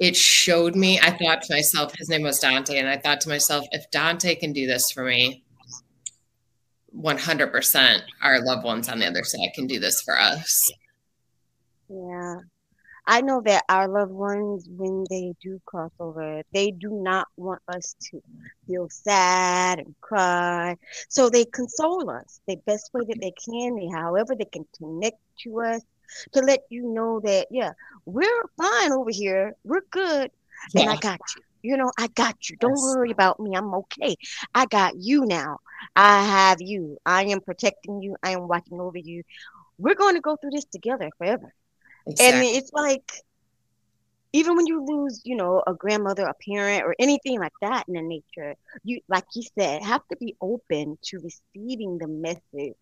it 0.03 0.17
showed 0.17 0.75
me, 0.75 0.99
I 0.99 1.11
thought 1.11 1.41
to 1.43 1.53
myself, 1.53 1.95
his 1.97 2.09
name 2.09 2.23
was 2.23 2.37
Dante, 2.37 2.77
and 2.77 2.89
I 2.89 2.97
thought 2.97 3.21
to 3.21 3.29
myself, 3.29 3.65
if 3.71 3.89
Dante 3.89 4.35
can 4.35 4.51
do 4.51 4.67
this 4.67 4.91
for 4.91 5.05
me, 5.05 5.45
100% 6.93 7.99
our 8.21 8.43
loved 8.43 8.65
ones 8.65 8.89
on 8.89 8.99
the 8.99 9.07
other 9.07 9.23
side 9.23 9.51
can 9.55 9.65
do 9.65 9.79
this 9.79 10.01
for 10.01 10.19
us. 10.19 10.69
Yeah. 11.87 12.39
I 13.07 13.21
know 13.21 13.41
that 13.45 13.63
our 13.69 13.87
loved 13.87 14.11
ones, 14.11 14.67
when 14.69 15.05
they 15.09 15.35
do 15.41 15.61
cross 15.65 15.91
over, 16.01 16.41
they 16.51 16.71
do 16.71 16.89
not 17.01 17.29
want 17.37 17.61
us 17.69 17.95
to 18.11 18.21
feel 18.67 18.89
sad 18.89 19.79
and 19.79 19.95
cry. 20.01 20.75
So 21.07 21.29
they 21.29 21.45
console 21.45 22.09
us 22.09 22.41
the 22.45 22.57
best 22.65 22.93
way 22.93 23.03
that 23.07 23.21
they 23.21 23.31
can, 23.31 23.89
however 23.89 24.35
they 24.35 24.49
can 24.51 24.65
connect 24.77 25.19
to 25.43 25.61
us 25.61 25.81
to 26.33 26.41
let 26.41 26.61
you 26.69 26.93
know 26.93 27.19
that, 27.21 27.47
yeah, 27.49 27.71
we're 28.05 28.43
fine 28.57 28.91
over 28.91 29.09
here. 29.11 29.55
We're 29.63 29.81
good. 29.89 30.31
Yeah. 30.73 30.81
And 30.81 30.89
I 30.91 30.97
got 30.97 31.19
you. 31.35 31.41
You 31.65 31.77
know, 31.77 31.91
I 31.97 32.07
got 32.07 32.49
you. 32.49 32.57
Don't 32.57 32.71
yes. 32.71 32.95
worry 32.95 33.11
about 33.11 33.39
me. 33.39 33.55
I'm 33.55 33.73
okay. 33.73 34.17
I 34.53 34.65
got 34.65 34.95
you 34.97 35.25
now. 35.25 35.59
I 35.95 36.23
have 36.25 36.61
you. 36.61 36.97
I 37.05 37.25
am 37.25 37.39
protecting 37.39 38.01
you. 38.01 38.17
I 38.21 38.31
am 38.31 38.47
watching 38.47 38.81
over 38.81 38.97
you. 38.97 39.23
We're 39.77 39.95
going 39.95 40.15
to 40.15 40.21
go 40.21 40.35
through 40.35 40.51
this 40.51 40.65
together 40.65 41.09
forever. 41.17 41.53
Exactly. 42.05 42.49
And 42.49 42.57
it's 42.57 42.73
like, 42.73 43.09
even 44.33 44.57
when 44.57 44.65
you 44.65 44.83
lose, 44.85 45.21
you 45.23 45.35
know, 45.35 45.63
a 45.65 45.73
grandmother, 45.73 46.25
a 46.25 46.33
parent, 46.33 46.83
or 46.83 46.95
anything 46.99 47.39
like 47.39 47.53
that 47.61 47.85
in 47.87 47.93
the 47.93 48.01
nature, 48.01 48.55
you, 48.83 48.99
like 49.07 49.25
you 49.35 49.43
said, 49.57 49.83
have 49.83 50.01
to 50.09 50.17
be 50.17 50.35
open 50.41 50.97
to 51.03 51.19
receiving 51.19 51.97
the 51.97 52.07
message 52.07 52.75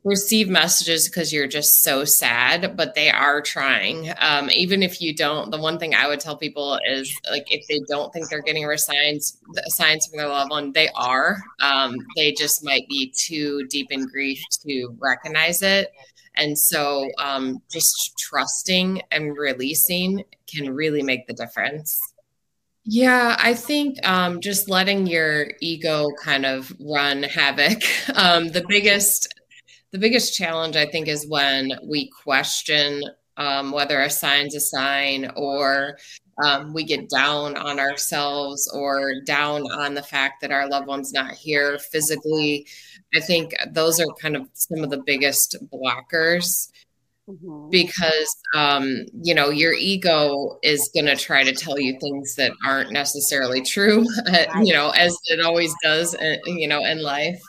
receive 0.03 0.49
messages 0.49 1.09
because 1.09 1.33
you're 1.33 1.47
just 1.47 1.85
so 1.85 2.05
sad, 2.05 2.77
but 2.77 2.97
they 2.97 3.09
are 3.09 3.41
trying. 3.41 4.13
Um, 4.19 4.51
even 4.51 4.83
if 4.83 5.01
you 5.01 5.15
don't, 5.15 5.53
the 5.53 5.59
one 5.61 5.79
thing 5.79 5.95
I 5.95 6.09
would 6.09 6.19
tell 6.19 6.37
people 6.37 6.77
is 6.89 7.13
like 7.31 7.47
if 7.53 7.65
they 7.69 7.81
don't 7.89 8.13
think 8.13 8.29
they're 8.29 8.43
getting 8.43 8.69
signs 8.77 9.39
signs 9.67 10.07
from 10.07 10.19
their 10.19 10.29
loved 10.29 10.51
one, 10.51 10.73
they 10.73 10.89
are. 10.97 11.39
Um, 11.61 11.95
they 12.17 12.33
just 12.33 12.65
might 12.65 12.89
be 12.89 13.13
too 13.17 13.65
deep 13.69 13.93
in 13.93 14.07
grief 14.09 14.43
to 14.63 14.97
recognize 14.99 15.63
it. 15.63 15.93
And 16.37 16.59
so 16.59 17.09
um, 17.19 17.63
just 17.71 18.13
trusting 18.19 19.03
and 19.11 19.37
releasing 19.37 20.25
can 20.47 20.75
really 20.75 21.03
make 21.03 21.27
the 21.27 21.35
difference. 21.35 21.99
Yeah, 22.85 23.37
I 23.41 23.55
think 23.55 23.99
um, 24.07 24.41
just 24.41 24.71
letting 24.71 25.09
your 25.09 25.49
ego 25.61 26.09
kind 26.23 26.47
of 26.47 26.73
run 26.81 27.23
havoc. 27.23 27.83
Um, 28.15 28.49
the 28.49 28.65
biggest 28.69 29.35
the 29.93 29.99
biggest 29.99 30.35
challenge 30.35 30.77
I 30.77 30.87
think 30.87 31.07
is 31.09 31.27
when 31.29 31.73
we 31.85 32.09
question 32.09 33.03
um, 33.37 33.73
whether 33.73 34.01
a 34.01 34.11
sign's 34.11 34.55
a 34.55 34.61
sign 34.61 35.31
or 35.37 35.99
um, 36.45 36.73
we 36.73 36.85
get 36.85 37.09
down 37.09 37.57
on 37.57 37.79
ourselves 37.79 38.71
or 38.75 39.21
down 39.25 39.63
on 39.63 39.95
the 39.95 40.03
fact 40.03 40.41
that 40.43 40.53
our 40.53 40.69
loved 40.69 40.87
one's 40.87 41.13
not 41.13 41.33
here 41.33 41.79
physically. 41.79 42.67
I 43.17 43.21
think 43.21 43.55
those 43.71 43.99
are 44.01 44.07
kind 44.21 44.37
of 44.37 44.49
some 44.53 44.85
of 44.85 44.91
the 44.91 45.03
biggest 45.05 45.57
blockers 45.73 46.71
mm-hmm. 47.29 47.71
because, 47.71 48.37
um, 48.55 49.07
you 49.23 49.35
know, 49.35 49.49
your 49.49 49.73
ego 49.73 50.59
is 50.63 50.91
going 50.95 51.07
to 51.07 51.17
try 51.17 51.43
to 51.43 51.53
tell 51.53 51.79
you 51.79 51.99
things 51.99 52.35
that 52.37 52.53
aren't 52.67 52.93
necessarily 52.93 53.63
true, 53.63 54.05
you 54.63 54.75
know, 54.75 54.91
as 54.91 55.17
it 55.27 55.41
always 55.41 55.73
does, 55.83 56.15
uh, 56.15 56.37
you 56.45 56.69
know, 56.69 56.85
in 56.85 57.03
life. 57.03 57.41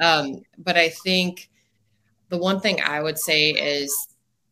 Um, 0.00 0.42
but 0.58 0.76
I 0.76 0.88
think 0.88 1.48
the 2.30 2.38
one 2.38 2.60
thing 2.60 2.80
I 2.82 3.00
would 3.00 3.18
say 3.18 3.50
is 3.50 3.94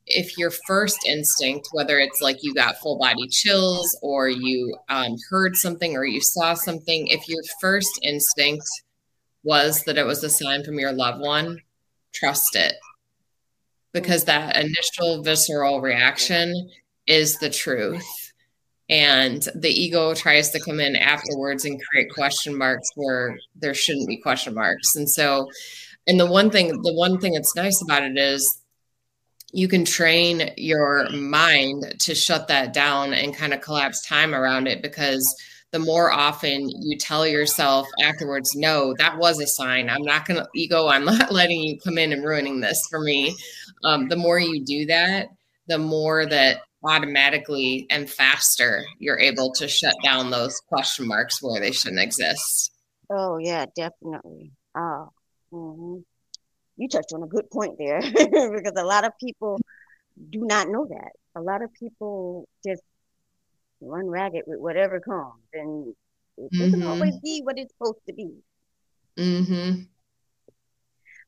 if 0.06 0.38
your 0.38 0.52
first 0.66 0.98
instinct, 1.06 1.68
whether 1.72 1.98
it's 1.98 2.20
like 2.20 2.42
you 2.42 2.54
got 2.54 2.78
full 2.78 2.98
body 2.98 3.26
chills 3.28 3.98
or 4.02 4.28
you 4.28 4.76
um, 4.88 5.16
heard 5.28 5.56
something 5.56 5.96
or 5.96 6.04
you 6.04 6.20
saw 6.20 6.54
something, 6.54 7.08
if 7.08 7.28
your 7.28 7.42
first 7.60 7.98
instinct 8.02 8.66
was 9.42 9.82
that 9.85 9.99
it 9.99 10.06
was 10.06 10.23
a 10.23 10.30
sign 10.30 10.64
from 10.64 10.78
your 10.78 10.92
loved 10.92 11.20
one, 11.20 11.59
trust 12.12 12.56
it. 12.56 12.75
Because 13.92 14.25
that 14.25 14.56
initial 14.56 15.23
visceral 15.23 15.80
reaction 15.80 16.70
is 17.06 17.38
the 17.38 17.50
truth. 17.50 18.32
And 18.88 19.47
the 19.54 19.70
ego 19.70 20.14
tries 20.14 20.50
to 20.50 20.61
come 20.61 20.80
in 20.80 20.97
afterwards 20.97 21.64
and 21.64 21.80
create 21.82 22.12
question 22.12 22.56
marks 22.56 22.88
where 22.94 23.38
there 23.54 23.75
shouldn't 23.75 24.09
be 24.09 24.16
question 24.16 24.54
marks. 24.54 24.97
And 24.97 25.09
so, 25.09 25.49
and 26.06 26.18
the 26.18 26.26
one 26.26 26.50
thing, 26.50 26.82
the 26.82 26.94
one 26.94 27.18
thing 27.18 27.35
that's 27.35 27.54
nice 27.54 27.80
about 27.82 28.02
it 28.02 28.16
is 28.18 28.61
you 29.52 29.68
can 29.68 29.85
train 29.85 30.52
your 30.56 31.09
mind 31.11 31.94
to 32.00 32.14
shut 32.14 32.49
that 32.49 32.73
down 32.73 33.12
and 33.12 33.37
kind 33.37 33.52
of 33.52 33.61
collapse 33.61 34.04
time 34.06 34.35
around 34.35 34.68
it 34.68 34.82
because 34.82 35.37
the 35.72 35.78
more 35.78 36.10
often 36.10 36.68
you 36.82 36.98
tell 36.98 37.26
yourself 37.26 37.86
afterwards, 38.02 38.56
no, 38.56 38.94
that 38.98 39.16
was 39.18 39.40
a 39.40 39.46
sign. 39.46 39.88
I'm 39.88 40.02
not 40.02 40.26
going 40.26 40.40
to 40.40 40.48
ego. 40.54 40.88
I'm 40.88 41.04
not 41.06 41.32
letting 41.32 41.62
you 41.62 41.78
come 41.78 41.98
in 41.98 42.12
and 42.12 42.24
ruining 42.24 42.60
this 42.60 42.86
for 42.90 43.00
me. 43.00 43.36
Um, 43.84 44.08
the 44.08 44.16
more 44.16 44.38
you 44.38 44.64
do 44.64 44.86
that, 44.86 45.28
the 45.68 45.78
more 45.78 46.26
that 46.26 46.62
automatically 46.82 47.86
and 47.90 48.08
faster 48.08 48.84
you're 48.98 49.18
able 49.18 49.52
to 49.52 49.68
shut 49.68 49.94
down 50.02 50.30
those 50.30 50.58
question 50.60 51.06
marks 51.06 51.42
where 51.42 51.60
they 51.60 51.72
shouldn't 51.72 52.00
exist. 52.00 52.72
Oh 53.10 53.38
yeah, 53.38 53.66
definitely. 53.76 54.52
Oh, 54.74 55.10
mm-hmm 55.52 56.00
you 56.80 56.88
touched 56.88 57.12
on 57.12 57.22
a 57.22 57.26
good 57.26 57.48
point 57.50 57.76
there 57.78 58.00
because 58.14 58.72
a 58.76 58.84
lot 58.84 59.04
of 59.04 59.12
people 59.20 59.60
do 60.30 60.40
not 60.40 60.68
know 60.68 60.86
that. 60.88 61.10
A 61.36 61.40
lot 61.40 61.62
of 61.62 61.72
people 61.74 62.48
just 62.66 62.82
run 63.80 64.06
ragged 64.06 64.44
with 64.46 64.58
whatever 64.58 65.00
comes, 65.00 65.42
and 65.52 65.94
it 66.37 66.52
doesn't 66.52 66.80
mm-hmm. 66.80 66.88
always 66.88 67.18
be 67.20 67.40
what 67.42 67.58
it's 67.58 67.72
supposed 67.72 68.04
to 68.06 68.14
be. 68.14 68.32
Mm-hmm. 69.18 69.82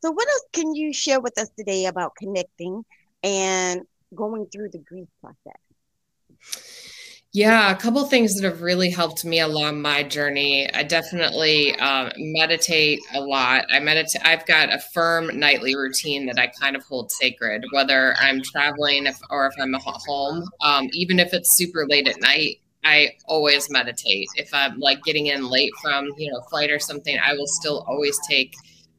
So, 0.03 0.11
what 0.11 0.29
else 0.29 0.45
can 0.53 0.75
you 0.75 0.93
share 0.93 1.21
with 1.21 1.39
us 1.39 1.51
today 1.57 1.87
about 1.87 2.17
connecting 2.17 2.85
and 3.23 3.83
going 4.15 4.47
through 4.47 4.71
the 4.71 4.79
grief 4.79 5.09
process? 5.21 6.92
Yeah, 7.35 7.71
a 7.71 7.77
couple 7.77 8.05
things 8.05 8.35
that 8.35 8.45
have 8.45 8.61
really 8.61 8.91
helped 8.91 9.25
me 9.25 9.41
along 9.41 9.81
my 9.81 10.03
journey. 10.03 10.69
I 10.75 10.83
definitely 10.83 11.75
uh, 11.79 12.11
meditate 12.19 13.01
a 13.15 13.23
lot. 13.23 13.65
I 13.71 13.81
meditate. 13.81 14.21
I've 14.23 14.45
got 14.45 14.71
a 14.71 14.79
firm 14.79 15.31
nightly 15.39 15.75
routine 15.75 16.27
that 16.27 16.39
I 16.39 16.49
kind 16.49 16.77
of 16.77 16.85
hold 16.85 17.11
sacred, 17.11 17.65
whether 17.73 18.15
I'm 18.19 18.43
traveling 18.43 19.07
if, 19.07 19.19
or 19.31 19.47
if 19.47 19.55
I'm 19.59 19.75
at 19.75 19.81
home. 19.81 20.47
Um, 20.61 20.91
even 20.93 21.19
if 21.19 21.33
it's 21.33 21.57
super 21.57 21.87
late 21.89 22.07
at 22.07 22.21
night, 22.21 22.59
I 22.85 23.13
always 23.27 23.71
meditate. 23.71 24.29
If 24.37 24.53
I'm 24.53 24.79
like 24.79 25.03
getting 25.03 25.29
in 25.29 25.49
late 25.49 25.73
from 25.81 26.11
you 26.19 26.31
know 26.31 26.43
flight 26.51 26.71
or 26.71 26.79
something, 26.79 27.17
I 27.25 27.33
will 27.33 27.47
still 27.47 27.83
always 27.89 28.19
take 28.29 28.55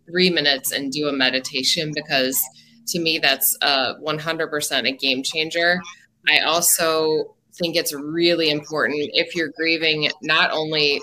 three 0.07 0.31
minutes 0.31 0.71
and 0.71 0.91
do 0.91 1.07
a 1.07 1.13
meditation 1.13 1.91
because 1.93 2.41
to 2.87 2.99
me 2.99 3.19
that's 3.19 3.55
uh, 3.61 3.93
100% 4.03 4.87
a 4.87 4.91
game 4.91 5.21
changer. 5.21 5.79
I 6.27 6.39
also 6.39 7.35
think 7.55 7.75
it's 7.75 7.93
really 7.93 8.49
important 8.49 9.09
if 9.13 9.35
you're 9.35 9.51
grieving 9.55 10.09
not 10.21 10.51
only 10.51 11.01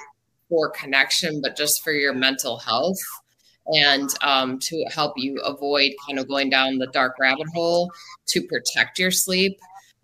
for 0.48 0.70
connection 0.70 1.40
but 1.40 1.56
just 1.56 1.82
for 1.82 1.92
your 1.92 2.12
mental 2.12 2.58
health 2.58 2.98
and 3.74 4.10
um, 4.22 4.58
to 4.58 4.84
help 4.92 5.14
you 5.16 5.38
avoid 5.40 5.92
kind 6.06 6.18
of 6.18 6.28
going 6.28 6.50
down 6.50 6.78
the 6.78 6.88
dark 6.88 7.16
rabbit 7.18 7.46
hole 7.54 7.90
to 8.26 8.42
protect 8.42 8.98
your 8.98 9.10
sleep. 9.10 9.58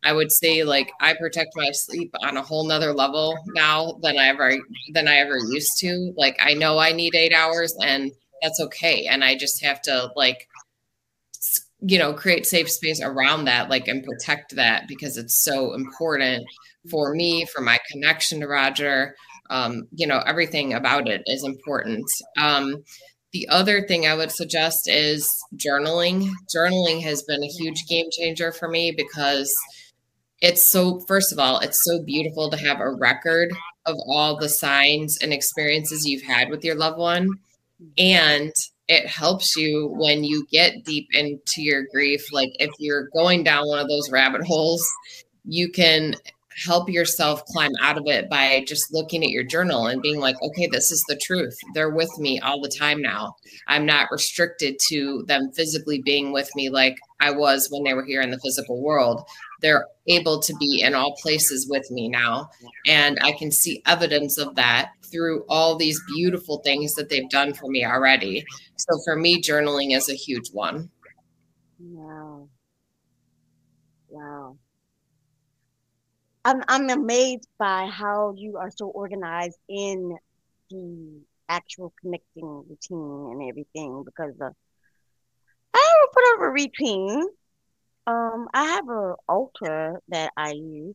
I 0.05 0.13
would 0.13 0.31
say 0.31 0.63
like 0.63 0.93
i 1.01 1.15
protect 1.15 1.57
my 1.57 1.71
sleep 1.73 2.15
on 2.23 2.37
a 2.37 2.43
whole 2.43 2.65
nother 2.65 2.93
level 2.93 3.37
now 3.55 3.99
than 4.03 4.19
i 4.19 4.29
ever 4.29 4.57
than 4.93 5.09
i 5.09 5.17
ever 5.17 5.37
used 5.51 5.79
to. 5.79 6.13
Like 6.17 6.37
i 6.39 6.55
know 6.55 6.79
i 6.79 6.93
need 6.93 7.15
eight 7.17 7.33
hours 7.35 7.75
and 7.83 8.13
that's 8.41 8.61
okay. 8.61 9.07
And 9.07 9.25
i 9.25 9.37
just 9.37 9.65
have 9.65 9.83
to 9.83 10.13
like 10.15 10.49
you 11.81 11.99
know 11.99 12.13
create 12.13 12.47
safe 12.47 12.71
space 12.71 13.03
around 13.03 13.45
that 13.45 13.69
like 13.69 13.87
and 13.89 14.05
protect 14.05 14.57
that 14.57 14.85
because 14.89 15.17
it's 15.17 15.43
so 15.43 15.75
important 15.75 16.45
for 16.91 17.15
me 17.15 17.45
for 17.47 17.61
my 17.61 17.79
connection 17.91 18.41
to 18.41 18.47
roger. 18.47 19.15
Um, 19.51 19.87
you 19.93 20.07
know 20.07 20.23
everything 20.27 20.75
about 20.75 21.09
it 21.09 21.23
is 21.27 21.45
important. 21.45 22.05
Um, 22.39 22.83
the 23.33 23.49
other 23.49 23.87
thing 23.87 24.07
i 24.07 24.15
would 24.15 24.33
suggest 24.33 24.89
is 24.89 25.29
journaling. 25.57 26.31
Journaling 26.55 27.03
has 27.03 27.23
been 27.23 27.43
a 27.43 27.49
huge 27.49 27.87
game 27.87 28.07
changer 28.11 28.53
for 28.53 28.69
me 28.69 28.93
because 28.97 29.55
it's 30.41 30.69
so 30.69 31.01
first 31.07 31.33
of 31.33 31.39
all 31.39 31.59
it's 31.61 31.83
so 31.85 32.03
beautiful 32.05 32.51
to 32.51 32.57
have 32.57 32.81
a 32.81 32.91
record 32.91 33.51
of 33.87 33.97
all 34.09 34.37
the 34.37 34.49
signs 34.49 35.19
and 35.19 35.33
experiences 35.33 36.07
you've 36.07 36.23
had 36.23 36.49
with 36.51 36.65
your 36.65 36.75
loved 36.75 36.99
one. 36.99 37.31
And 37.99 38.53
it 38.89 39.07
helps 39.07 39.57
you 39.57 39.89
when 39.97 40.25
you 40.25 40.47
get 40.51 40.85
deep 40.85 41.09
into 41.13 41.63
your 41.63 41.85
grief. 41.93 42.33
Like 42.33 42.51
if 42.59 42.71
you're 42.79 43.09
going 43.09 43.45
down 43.45 43.67
one 43.67 43.79
of 43.79 43.89
those 43.89 44.11
rabbit 44.11 44.45
holes, 44.45 44.87
you 45.45 45.71
can 45.71 46.15
help 46.65 46.89
yourself 46.89 47.45
climb 47.47 47.73
out 47.83 47.99
of 47.99 48.07
it 48.07 48.31
by 48.31 48.65
just 48.67 48.93
looking 48.93 49.23
at 49.23 49.31
your 49.31 49.45
journal 49.45 49.87
and 49.87 50.01
being 50.01 50.19
like, 50.19 50.41
okay, 50.43 50.67
this 50.67 50.91
is 50.91 51.05
the 51.09 51.17
truth. 51.17 51.57
They're 51.75 51.91
with 51.91 52.11
me 52.19 52.41
all 52.41 52.61
the 52.63 52.75
time 52.79 53.03
now. 53.03 53.37
I'm 53.69 53.85
not 53.85 54.11
restricted 54.11 54.77
to 54.89 55.25
them 55.29 55.53
physically 55.53 56.01
being 56.03 56.33
with 56.33 56.49
me 56.57 56.71
like 56.71 56.97
I 57.21 57.31
was 57.31 57.69
when 57.71 57.85
they 57.85 57.93
were 57.93 58.05
here 58.05 58.23
in 58.23 58.31
the 58.31 58.41
physical 58.41 58.83
world. 58.83 59.23
They're 59.61 59.87
able 60.07 60.41
to 60.41 60.55
be 60.57 60.83
in 60.83 60.95
all 60.95 61.17
places 61.21 61.67
with 61.69 61.91
me 61.91 62.09
now. 62.09 62.51
And 62.87 63.19
I 63.21 63.33
can 63.33 63.51
see 63.51 63.83
evidence 63.87 64.39
of 64.39 64.55
that 64.55 64.93
through 65.11 65.45
all 65.49 65.77
these 65.77 66.01
beautiful 66.15 66.59
things 66.59 66.95
that 66.95 67.09
they've 67.09 67.29
done 67.31 67.55
for 67.55 67.69
me 67.71 67.85
already. 67.85 68.45
So 68.77 68.99
for 69.05 69.17
me, 69.17 69.41
journaling 69.41 69.97
is 69.97 70.09
a 70.09 70.15
huge 70.15 70.49
one. 70.53 70.91
Wow. 71.79 72.49
Wow. 74.09 74.59
I'm 76.45 76.63
I'm 76.69 76.89
amazed 76.91 77.49
by 77.59 77.87
how 77.87 78.35
you 78.37 78.57
are 78.57 78.71
so 78.71 78.87
organized 78.87 79.59
in 79.69 80.17
the 80.71 81.21
actual 81.49 81.93
connecting 82.01 82.65
routine 82.69 83.33
and 83.33 83.49
everything 83.49 84.05
because 84.05 84.35
I 84.41 84.51
don't 85.75 86.13
put 86.13 86.25
up 86.35 86.41
a 86.41 86.51
routine. 86.51 87.27
Um, 88.07 88.49
I 88.55 88.65
have 88.65 88.89
a 88.89 89.15
altar 89.29 90.01
that 90.09 90.33
I 90.37 90.53
use, 90.53 90.95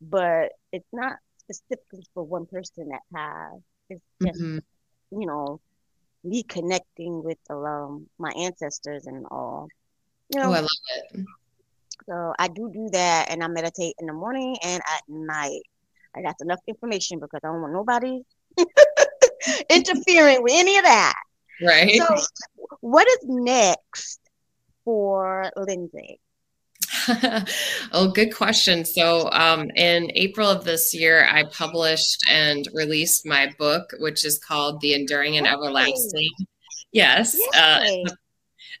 but 0.00 0.52
it's 0.72 0.88
not 0.92 1.16
specifically 1.44 2.04
for 2.14 2.24
one 2.24 2.46
person 2.46 2.88
that 2.88 3.02
has. 3.14 3.60
It's 3.90 4.02
just 4.22 4.40
mm-hmm. 4.40 5.20
you 5.20 5.26
know 5.26 5.60
me 6.24 6.42
connecting 6.42 7.22
with 7.22 7.38
um 7.50 8.06
my 8.18 8.32
ancestors 8.36 9.06
and 9.06 9.26
all. 9.30 9.68
You 10.30 10.40
know, 10.40 10.50
oh, 10.50 10.54
I 10.54 10.60
love 10.60 10.68
it. 11.14 11.26
So 12.08 12.32
I 12.38 12.48
do 12.48 12.70
do 12.72 12.88
that, 12.92 13.30
and 13.30 13.42
I 13.42 13.48
meditate 13.48 13.94
in 14.00 14.06
the 14.06 14.12
morning 14.12 14.56
and 14.62 14.80
at 14.80 15.02
night. 15.08 15.62
I 16.14 16.22
got 16.22 16.34
enough 16.40 16.60
information 16.66 17.18
because 17.18 17.40
I 17.42 17.48
don't 17.48 17.62
want 17.62 17.72
nobody 17.72 18.20
interfering 19.70 20.42
with 20.42 20.52
any 20.54 20.76
of 20.76 20.84
that. 20.84 21.14
Right. 21.62 21.96
So, 21.96 22.16
what 22.80 23.06
is 23.08 23.18
next 23.24 24.20
for 24.84 25.50
Lindsay? 25.56 26.18
oh, 27.92 28.10
good 28.14 28.34
question. 28.34 28.84
So, 28.84 29.30
um, 29.32 29.70
in 29.76 30.10
April 30.14 30.48
of 30.48 30.64
this 30.64 30.94
year, 30.94 31.26
I 31.30 31.44
published 31.44 32.24
and 32.28 32.66
released 32.72 33.26
my 33.26 33.52
book, 33.58 33.94
which 33.98 34.24
is 34.24 34.38
called 34.38 34.80
The 34.80 34.94
Enduring 34.94 35.36
and 35.36 35.46
Everlasting. 35.46 36.30
Yes. 36.92 37.36
Uh, 37.56 37.80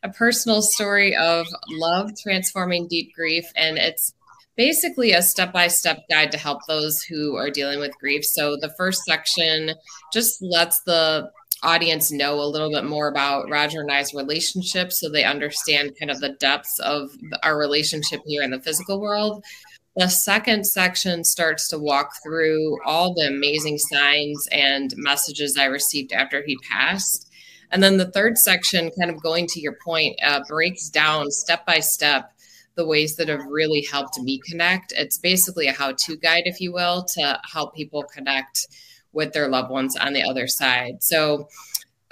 a 0.02 0.10
personal 0.10 0.62
story 0.62 1.16
of 1.16 1.46
love 1.70 2.10
transforming 2.20 2.88
deep 2.88 3.14
grief. 3.14 3.44
And 3.56 3.78
it's 3.78 4.14
basically 4.56 5.12
a 5.12 5.22
step 5.22 5.52
by 5.52 5.68
step 5.68 6.02
guide 6.10 6.32
to 6.32 6.38
help 6.38 6.60
those 6.66 7.02
who 7.02 7.36
are 7.36 7.50
dealing 7.50 7.80
with 7.80 7.98
grief. 7.98 8.24
So, 8.24 8.56
the 8.56 8.72
first 8.76 9.02
section 9.04 9.72
just 10.12 10.42
lets 10.42 10.80
the 10.82 11.30
audience 11.62 12.10
know 12.10 12.40
a 12.40 12.44
little 12.44 12.70
bit 12.70 12.84
more 12.84 13.08
about 13.08 13.48
Roger 13.48 13.80
and 13.80 13.90
I's 13.90 14.14
relationship 14.14 14.92
so 14.92 15.08
they 15.08 15.24
understand 15.24 15.96
kind 15.98 16.10
of 16.10 16.20
the 16.20 16.30
depths 16.40 16.78
of 16.80 17.10
our 17.42 17.58
relationship 17.58 18.20
here 18.26 18.42
in 18.42 18.50
the 18.50 18.60
physical 18.60 19.00
world. 19.00 19.44
The 19.96 20.08
second 20.08 20.66
section 20.66 21.22
starts 21.22 21.68
to 21.68 21.78
walk 21.78 22.12
through 22.24 22.78
all 22.84 23.14
the 23.14 23.26
amazing 23.26 23.78
signs 23.78 24.48
and 24.50 24.92
messages 24.96 25.58
I 25.58 25.66
received 25.66 26.12
after 26.12 26.42
he 26.42 26.56
passed. 26.70 27.30
And 27.70 27.82
then 27.82 27.98
the 27.98 28.10
third 28.10 28.38
section, 28.38 28.90
kind 28.98 29.10
of 29.10 29.22
going 29.22 29.46
to 29.48 29.60
your 29.60 29.76
point, 29.84 30.18
uh, 30.22 30.40
breaks 30.48 30.88
down 30.88 31.30
step 31.30 31.66
by 31.66 31.80
step 31.80 32.32
the 32.74 32.86
ways 32.86 33.16
that 33.16 33.28
have 33.28 33.44
really 33.46 33.86
helped 33.90 34.18
me 34.18 34.40
connect. 34.48 34.92
It's 34.96 35.18
basically 35.18 35.68
a 35.68 35.72
how 35.72 35.92
to 35.92 36.16
guide, 36.16 36.44
if 36.46 36.60
you 36.60 36.72
will, 36.72 37.04
to 37.14 37.38
help 37.50 37.74
people 37.74 38.02
connect 38.02 38.66
with 39.12 39.32
their 39.32 39.48
loved 39.48 39.70
ones 39.70 39.96
on 39.96 40.12
the 40.12 40.22
other 40.22 40.46
side. 40.46 41.02
So, 41.02 41.48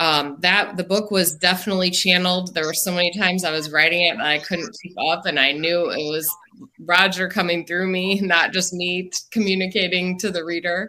um, 0.00 0.38
that 0.40 0.78
the 0.78 0.84
book 0.84 1.10
was 1.10 1.34
definitely 1.34 1.90
channeled. 1.90 2.54
There 2.54 2.64
were 2.64 2.72
so 2.72 2.90
many 2.90 3.12
times 3.12 3.44
I 3.44 3.52
was 3.52 3.70
writing 3.70 4.06
it 4.06 4.14
and 4.14 4.22
I 4.22 4.38
couldn't 4.38 4.74
keep 4.82 4.94
up, 5.10 5.26
and 5.26 5.38
I 5.38 5.52
knew 5.52 5.90
it 5.90 6.10
was 6.10 6.34
Roger 6.80 7.28
coming 7.28 7.66
through 7.66 7.88
me, 7.88 8.18
not 8.22 8.52
just 8.52 8.72
me 8.72 9.10
communicating 9.30 10.18
to 10.18 10.30
the 10.30 10.44
reader. 10.44 10.88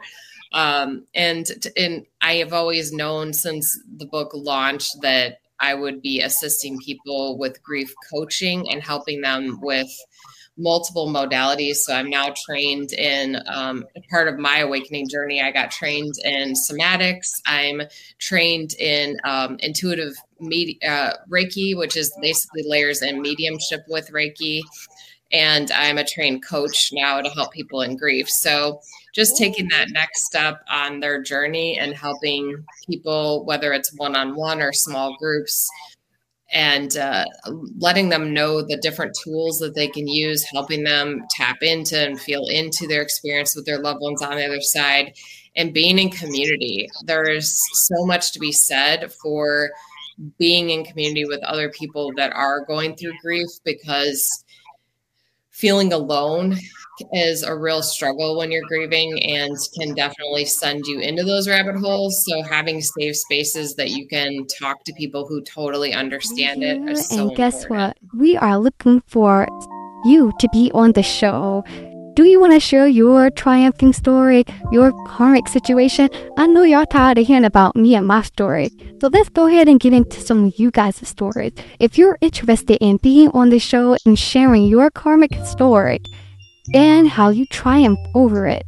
Um, 0.54 1.06
and 1.14 1.46
and 1.78 2.06
I 2.22 2.36
have 2.36 2.54
always 2.54 2.92
known 2.92 3.34
since 3.34 3.78
the 3.98 4.06
book 4.06 4.32
launched 4.34 5.02
that 5.02 5.40
I 5.60 5.74
would 5.76 6.02
be 6.02 6.22
assisting 6.22 6.80
people 6.80 7.38
with 7.38 7.62
grief 7.62 7.94
coaching 8.12 8.70
and 8.72 8.82
helping 8.82 9.22
them 9.22 9.60
with 9.62 9.90
multiple 10.58 11.08
modalities. 11.08 11.78
So 11.78 11.94
I'm 11.94 12.10
now 12.10 12.34
trained 12.46 12.94
in 12.94 13.42
um, 13.48 13.86
part 14.10 14.28
of 14.28 14.38
my 14.38 14.60
awakening 14.60 15.10
journey. 15.10 15.42
I 15.42 15.52
got 15.52 15.72
trained 15.72 16.16
in 16.24 16.54
somatics. 16.54 17.42
I'm 17.46 17.82
trained 18.20 18.74
in 18.80 19.18
um, 19.24 19.58
intuitive 19.60 20.14
med- 20.40 20.84
uh, 20.88 21.14
Reiki, 21.30 21.76
which 21.78 21.98
is 21.98 22.14
basically 22.22 22.64
layers 22.66 23.02
in 23.02 23.22
mediumship 23.22 23.86
with 23.88 24.12
Reiki. 24.12 24.62
And 25.34 25.72
I'm 25.72 25.98
a 25.98 26.04
trained 26.06 26.46
coach 26.46 26.90
now 26.92 27.22
to 27.22 27.30
help 27.30 27.54
people 27.54 27.82
in 27.82 27.96
grief. 27.96 28.30
So 28.30 28.82
just 29.16 29.38
taking 29.38 29.70
that 29.70 29.90
next 29.90 30.26
step 30.26 30.62
on 30.70 31.00
their 31.00 31.22
journey 31.22 31.78
and 31.78 31.94
helping 31.94 32.66
people, 32.86 33.46
whether 33.46 33.72
it's 33.72 33.94
one 33.98 34.16
on 34.16 34.36
one 34.36 34.62
or 34.62 34.74
small 34.74 35.16
groups, 35.18 35.70
and 36.52 36.98
uh, 36.98 37.26
letting 37.78 38.10
them 38.10 38.34
know 38.34 38.62
the 38.62 38.78
different 38.78 39.16
tools 39.24 39.60
that 39.60 39.74
they 39.74 39.88
can 39.88 40.08
use, 40.08 40.44
helping 40.44 40.84
them 40.84 41.24
tap 41.30 41.58
into 41.62 41.98
and 41.98 42.20
feel 42.20 42.46
into 42.48 42.88
their 42.88 43.02
experience 43.02 43.56
with 43.56 43.66
their 43.66 43.80
loved 43.80 44.02
ones 44.02 44.22
on 44.22 44.36
the 44.36 44.46
other 44.46 44.62
side, 44.62 45.14
and 45.56 45.74
being 45.74 45.98
in 45.98 46.10
community. 46.10 46.90
There 47.06 47.30
is 47.30 47.58
so 47.88 48.06
much 48.06 48.32
to 48.34 48.40
be 48.40 48.52
said 48.52 49.12
for 49.14 49.72
being 50.38 50.70
in 50.70 50.84
community 50.84 51.26
with 51.26 51.42
other 51.44 51.70
people 51.70 52.12
that 52.18 52.34
are 52.34 52.66
going 52.66 52.96
through 52.96 53.14
grief 53.22 53.50
because 53.64 54.44
feeling 55.52 55.94
alone 55.94 56.58
is 57.14 57.44
a 57.44 57.56
real 57.56 57.82
struggle 57.82 58.38
when 58.38 58.52
you're 58.52 58.68
grieving 58.68 59.22
and 59.24 59.56
can 59.80 59.94
definitely 59.96 60.46
send 60.46 60.86
you 60.86 61.00
into 61.00 61.24
those 61.24 61.48
rabbit 61.48 61.76
holes. 61.78 62.26
So 62.26 62.42
having 62.44 62.82
safe 62.82 63.18
spaces 63.18 63.76
that 63.76 63.90
you 63.90 64.08
can 64.08 64.46
talk 64.48 64.84
to 64.86 64.94
people 64.94 65.26
who 65.28 65.42
totally 65.42 65.94
understand 65.94 66.64
it 66.64 66.78
is 66.90 67.08
so 67.08 67.28
And 67.30 67.38
guess 67.38 67.64
important. 67.64 67.98
what? 68.12 68.20
We 68.20 68.38
are 68.38 68.58
looking 68.58 69.02
for 69.08 69.48
you 70.06 70.32
to 70.40 70.50
be 70.52 70.72
on 70.74 70.94
the 70.94 71.04
show. 71.04 71.64
Do 72.14 72.26
you 72.26 72.42
want 72.42 72.52
to 72.52 72.60
share 72.60 72.88
your 72.88 73.30
triumphing 73.30 73.94
story, 73.94 74.44
your 74.72 74.92
karmic 75.08 75.48
situation? 75.48 76.10
I 76.38 76.46
know 76.46 76.64
y'all 76.64 76.86
tired 76.86 77.18
of 77.18 77.26
hearing 77.26 77.46
about 77.46 77.76
me 77.76 77.96
and 77.96 78.06
my 78.06 78.22
story. 78.22 78.70
So 79.00 79.08
let's 79.08 79.30
go 79.30 79.48
ahead 79.48 79.70
and 79.70 79.80
get 79.80 79.94
into 79.94 80.20
some 80.20 80.48
of 80.48 80.60
you 80.60 80.72
guys' 80.72 81.08
stories. 81.08 81.54
If 81.80 81.98
you're 81.98 82.18
interested 82.20 82.80
in 82.82 82.98
being 82.98 83.30
on 83.30 83.50
the 83.50 83.60
show 83.60 83.96
and 84.06 84.20
sharing 84.20 84.66
your 84.68 84.92
karmic 84.92 85.34
story 85.46 86.02
and 86.74 87.10
how 87.10 87.30
you 87.30 87.46
triumph 87.48 88.00
over 88.16 88.48
it, 88.48 88.66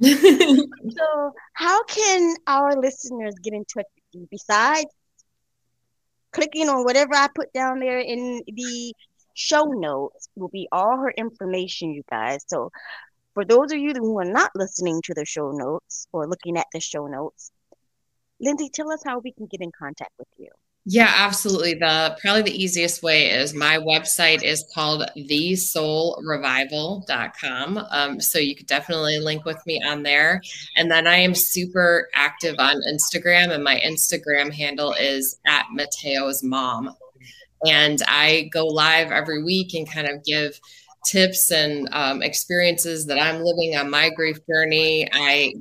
So, 0.00 1.32
how 1.54 1.82
can 1.82 2.36
our 2.46 2.80
listeners 2.80 3.34
get 3.42 3.52
in 3.52 3.64
touch 3.64 3.86
with 3.96 4.04
you 4.12 4.28
besides 4.30 4.86
clicking 6.32 6.68
on 6.68 6.84
whatever 6.84 7.14
I 7.14 7.28
put 7.34 7.52
down 7.52 7.80
there 7.80 7.98
in 8.00 8.42
the 8.46 8.94
show 9.34 9.64
notes? 9.64 10.28
Will 10.36 10.48
be 10.48 10.68
all 10.72 10.96
her 10.98 11.10
information, 11.10 11.92
you 11.92 12.02
guys. 12.10 12.44
So, 12.48 12.70
for 13.34 13.44
those 13.44 13.72
of 13.72 13.78
you 13.78 13.92
who 13.92 14.18
are 14.18 14.24
not 14.24 14.50
listening 14.54 15.00
to 15.04 15.14
the 15.14 15.24
show 15.24 15.52
notes 15.52 16.08
or 16.12 16.26
looking 16.26 16.56
at 16.56 16.66
the 16.72 16.80
show 16.80 17.06
notes, 17.06 17.52
Lindsay, 18.40 18.68
tell 18.68 18.90
us 18.90 19.02
how 19.04 19.18
we 19.18 19.32
can 19.32 19.46
get 19.46 19.60
in 19.60 19.72
contact 19.72 20.12
with 20.18 20.28
you. 20.38 20.50
Yeah, 20.84 21.12
absolutely. 21.16 21.74
The 21.74 22.16
probably 22.20 22.42
the 22.42 22.62
easiest 22.62 23.02
way 23.02 23.30
is 23.30 23.52
my 23.52 23.76
website 23.76 24.42
is 24.42 24.64
called 24.74 25.04
thesoulrevival.com. 25.18 27.78
Um, 27.90 28.20
so 28.20 28.38
you 28.38 28.56
could 28.56 28.66
definitely 28.66 29.18
link 29.18 29.44
with 29.44 29.60
me 29.66 29.82
on 29.86 30.02
there. 30.02 30.40
And 30.76 30.90
then 30.90 31.06
I 31.06 31.16
am 31.16 31.34
super 31.34 32.08
active 32.14 32.54
on 32.58 32.80
Instagram, 32.90 33.50
and 33.50 33.62
my 33.62 33.78
Instagram 33.84 34.50
handle 34.50 34.94
is 34.94 35.38
at 35.46 35.66
Mateo's 35.72 36.42
mom. 36.42 36.94
And 37.66 38.00
I 38.08 38.48
go 38.52 38.66
live 38.66 39.10
every 39.10 39.42
week 39.42 39.74
and 39.74 39.90
kind 39.90 40.08
of 40.08 40.24
give 40.24 40.58
tips 41.04 41.50
and 41.50 41.88
um, 41.92 42.22
experiences 42.22 43.06
that 43.06 43.20
I'm 43.20 43.42
living 43.42 43.76
on 43.76 43.90
my 43.90 44.10
grief 44.10 44.38
journey. 44.46 45.08
I 45.12 45.54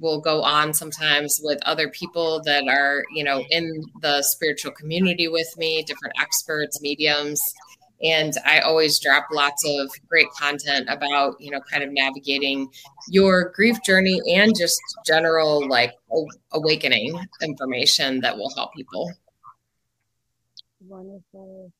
will 0.00 0.20
go 0.20 0.42
on 0.42 0.74
sometimes 0.74 1.40
with 1.42 1.58
other 1.64 1.88
people 1.88 2.42
that 2.44 2.68
are, 2.68 3.04
you 3.14 3.24
know, 3.24 3.44
in 3.50 3.84
the 4.00 4.22
spiritual 4.22 4.72
community 4.72 5.28
with 5.28 5.52
me, 5.56 5.82
different 5.82 6.14
experts, 6.20 6.80
mediums. 6.80 7.42
And 8.02 8.32
I 8.44 8.60
always 8.60 8.98
drop 8.98 9.28
lots 9.32 9.64
of 9.64 9.90
great 10.08 10.26
content 10.38 10.88
about, 10.88 11.36
you 11.38 11.50
know, 11.52 11.60
kind 11.70 11.84
of 11.84 11.92
navigating 11.92 12.68
your 13.08 13.52
grief 13.54 13.76
journey 13.84 14.20
and 14.28 14.52
just 14.56 14.80
general 15.06 15.68
like 15.68 15.94
awakening 16.52 17.16
information 17.40 18.20
that 18.20 18.36
will 18.36 18.52
help 18.56 18.74
people. 18.74 19.12
Wonderful. 20.80 21.70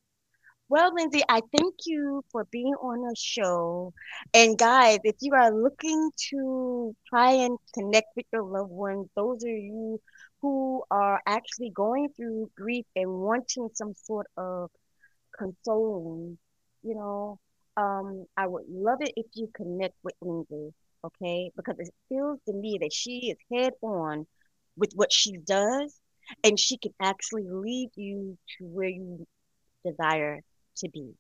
Well, 0.72 0.94
Lindsay, 0.94 1.22
I 1.28 1.42
thank 1.54 1.74
you 1.87 2.24
for 2.32 2.46
being 2.46 2.74
on 2.76 3.02
the 3.02 3.14
show. 3.18 3.92
And 4.32 4.56
guys, 4.58 5.00
if 5.04 5.16
you 5.20 5.35
are 5.35 5.52
looking 5.52 6.11
to 6.30 6.96
try 7.11 7.32
and 7.32 7.58
connect 7.74 8.08
with 8.16 8.24
your 8.32 8.42
loved 8.42 8.70
ones, 8.70 9.08
those 9.14 9.42
of 9.44 9.50
you 9.50 10.00
who 10.40 10.82
are 10.90 11.20
actually 11.26 11.70
going 11.70 12.08
through 12.16 12.50
grief 12.56 12.87
and 12.96 13.11
wanting 13.20 13.68
some 13.74 13.92
sort 13.94 14.26
of 14.38 14.70
consoling, 15.38 16.38
you 16.82 16.94
know, 16.94 17.38
um, 17.76 18.26
I 18.37 18.46
would 18.46 18.64
love 18.68 18.98
it 19.02 19.12
if 19.16 19.26
you 19.35 19.48
connect 19.54 19.96
with 20.02 20.14
Lindsay, 20.22 20.72
okay? 21.04 21.50
Because 21.56 21.78
it 21.80 21.90
feels 22.08 22.40
to 22.46 22.54
me 22.54 22.78
that 22.80 22.94
she 22.94 23.30
is 23.30 23.38
head 23.52 23.74
on 23.82 24.26
with 24.76 24.92
what 24.94 25.12
she 25.12 25.37
does, 25.37 26.00
and 26.44 26.58
she 26.58 26.78
can 26.78 26.92
actually 27.00 27.46
lead 27.48 27.90
you 27.96 28.38
to 28.58 28.64
where 28.66 28.88
you 28.88 29.26
desire 29.85 30.40
to 30.76 30.88
be. 30.88 31.12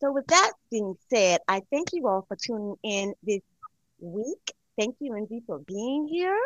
So, 0.00 0.12
with 0.12 0.26
that 0.26 0.52
being 0.70 0.94
said, 1.12 1.40
I 1.48 1.62
thank 1.72 1.88
you 1.92 2.06
all 2.06 2.24
for 2.28 2.36
tuning 2.36 2.76
in 2.82 3.14
this 3.22 3.40
week. 3.98 4.52
Thank 4.78 4.96
you, 5.00 5.12
Lindsay, 5.12 5.42
for 5.46 5.58
being 5.60 6.06
here. 6.06 6.38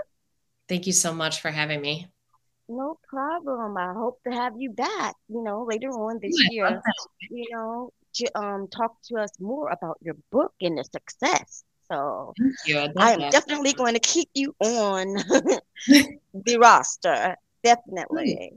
Thank 0.68 0.86
you 0.86 0.92
so 0.92 1.12
much 1.12 1.40
for 1.40 1.50
having 1.50 1.80
me. 1.80 2.06
No 2.68 2.98
problem. 3.08 3.76
I 3.76 3.92
hope 3.92 4.20
to 4.24 4.32
have 4.32 4.54
you 4.56 4.70
back, 4.70 5.16
you 5.28 5.42
know, 5.42 5.64
later 5.64 5.88
on 5.88 6.20
this 6.22 6.40
Yeah, 6.40 6.50
year, 6.50 6.82
you 7.28 7.46
know, 7.50 7.92
to 8.14 8.38
um 8.38 8.68
talk 8.68 8.94
to 9.08 9.16
us 9.16 9.30
more 9.40 9.70
about 9.70 9.98
your 10.00 10.14
book 10.30 10.52
and 10.60 10.78
the 10.78 10.84
success. 10.84 11.64
So. 11.88 12.34
I 12.72 12.88
I 12.98 13.12
am 13.12 13.20
that. 13.20 13.32
definitely 13.32 13.72
going 13.72 13.94
to 13.94 14.00
keep 14.00 14.28
you 14.34 14.54
on 14.60 15.14
the 16.34 16.58
roster. 16.60 17.36
Definitely. 17.62 18.52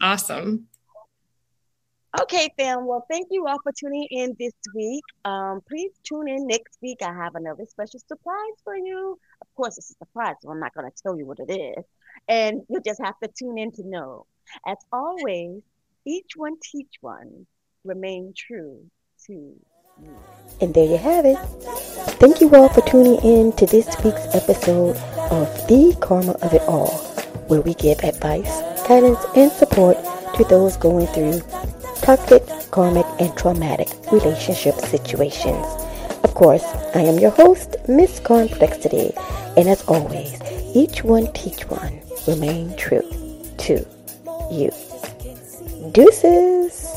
Awesome. 0.00 0.68
Okay, 2.22 2.48
fam. 2.56 2.86
Well, 2.86 3.04
thank 3.10 3.28
you 3.30 3.46
all 3.46 3.58
for 3.62 3.72
tuning 3.72 4.06
in 4.10 4.34
this 4.38 4.54
week. 4.74 5.04
Um, 5.26 5.60
please 5.68 5.92
tune 6.02 6.28
in 6.28 6.46
next 6.46 6.78
week. 6.80 6.98
I 7.02 7.12
have 7.12 7.34
another 7.34 7.64
special 7.68 8.00
surprise 8.00 8.56
for 8.64 8.74
you. 8.74 9.18
Of 9.42 9.54
course, 9.54 9.76
it's 9.76 9.90
a 9.90 9.94
surprise, 9.94 10.36
so 10.40 10.50
I'm 10.50 10.60
not 10.60 10.72
going 10.74 10.90
to 10.90 11.02
tell 11.02 11.18
you 11.18 11.26
what 11.26 11.38
it 11.46 11.52
is. 11.52 11.84
And 12.26 12.62
you'll 12.68 12.80
just 12.80 13.02
have 13.04 13.18
to 13.22 13.28
tune 13.38 13.58
in 13.58 13.70
to 13.72 13.86
know. 13.86 14.24
As 14.66 14.78
always, 14.92 15.60
each 16.06 16.32
one 16.36 16.56
teach 16.62 16.94
one. 17.02 17.46
Remain 17.84 18.32
true 18.36 18.80
to 19.26 19.54
And 20.60 20.72
there 20.72 20.86
you 20.86 20.96
have 20.96 21.26
it. 21.26 21.36
Thank 22.18 22.40
you 22.40 22.54
all 22.54 22.70
for 22.70 22.80
tuning 22.82 23.20
in 23.22 23.52
to 23.52 23.66
this 23.66 23.88
week's 24.02 24.34
episode 24.34 24.96
of 25.30 25.48
The 25.68 25.96
Karma 26.00 26.32
of 26.32 26.54
It 26.54 26.62
All, 26.62 26.90
where 27.48 27.60
we 27.60 27.74
give 27.74 28.00
advice, 28.00 28.62
guidance, 28.88 29.20
and 29.36 29.52
support 29.52 29.98
to 30.36 30.44
those 30.44 30.76
going 30.76 31.06
through 31.08 31.40
toxic, 32.06 32.46
karmic, 32.70 33.04
and 33.18 33.36
traumatic 33.36 33.88
relationship 34.12 34.76
situations. 34.76 35.66
Of 36.22 36.34
course, 36.34 36.62
I 36.94 37.00
am 37.00 37.18
your 37.18 37.32
host, 37.32 37.74
Miss 37.88 38.20
Complexity, 38.20 39.10
and 39.56 39.68
as 39.68 39.82
always, 39.88 40.40
each 40.72 41.02
one 41.02 41.32
teach 41.32 41.68
one. 41.68 42.00
Remain 42.28 42.76
true 42.76 43.02
to 43.58 43.84
you. 44.52 44.70
Deuces! 45.90 46.95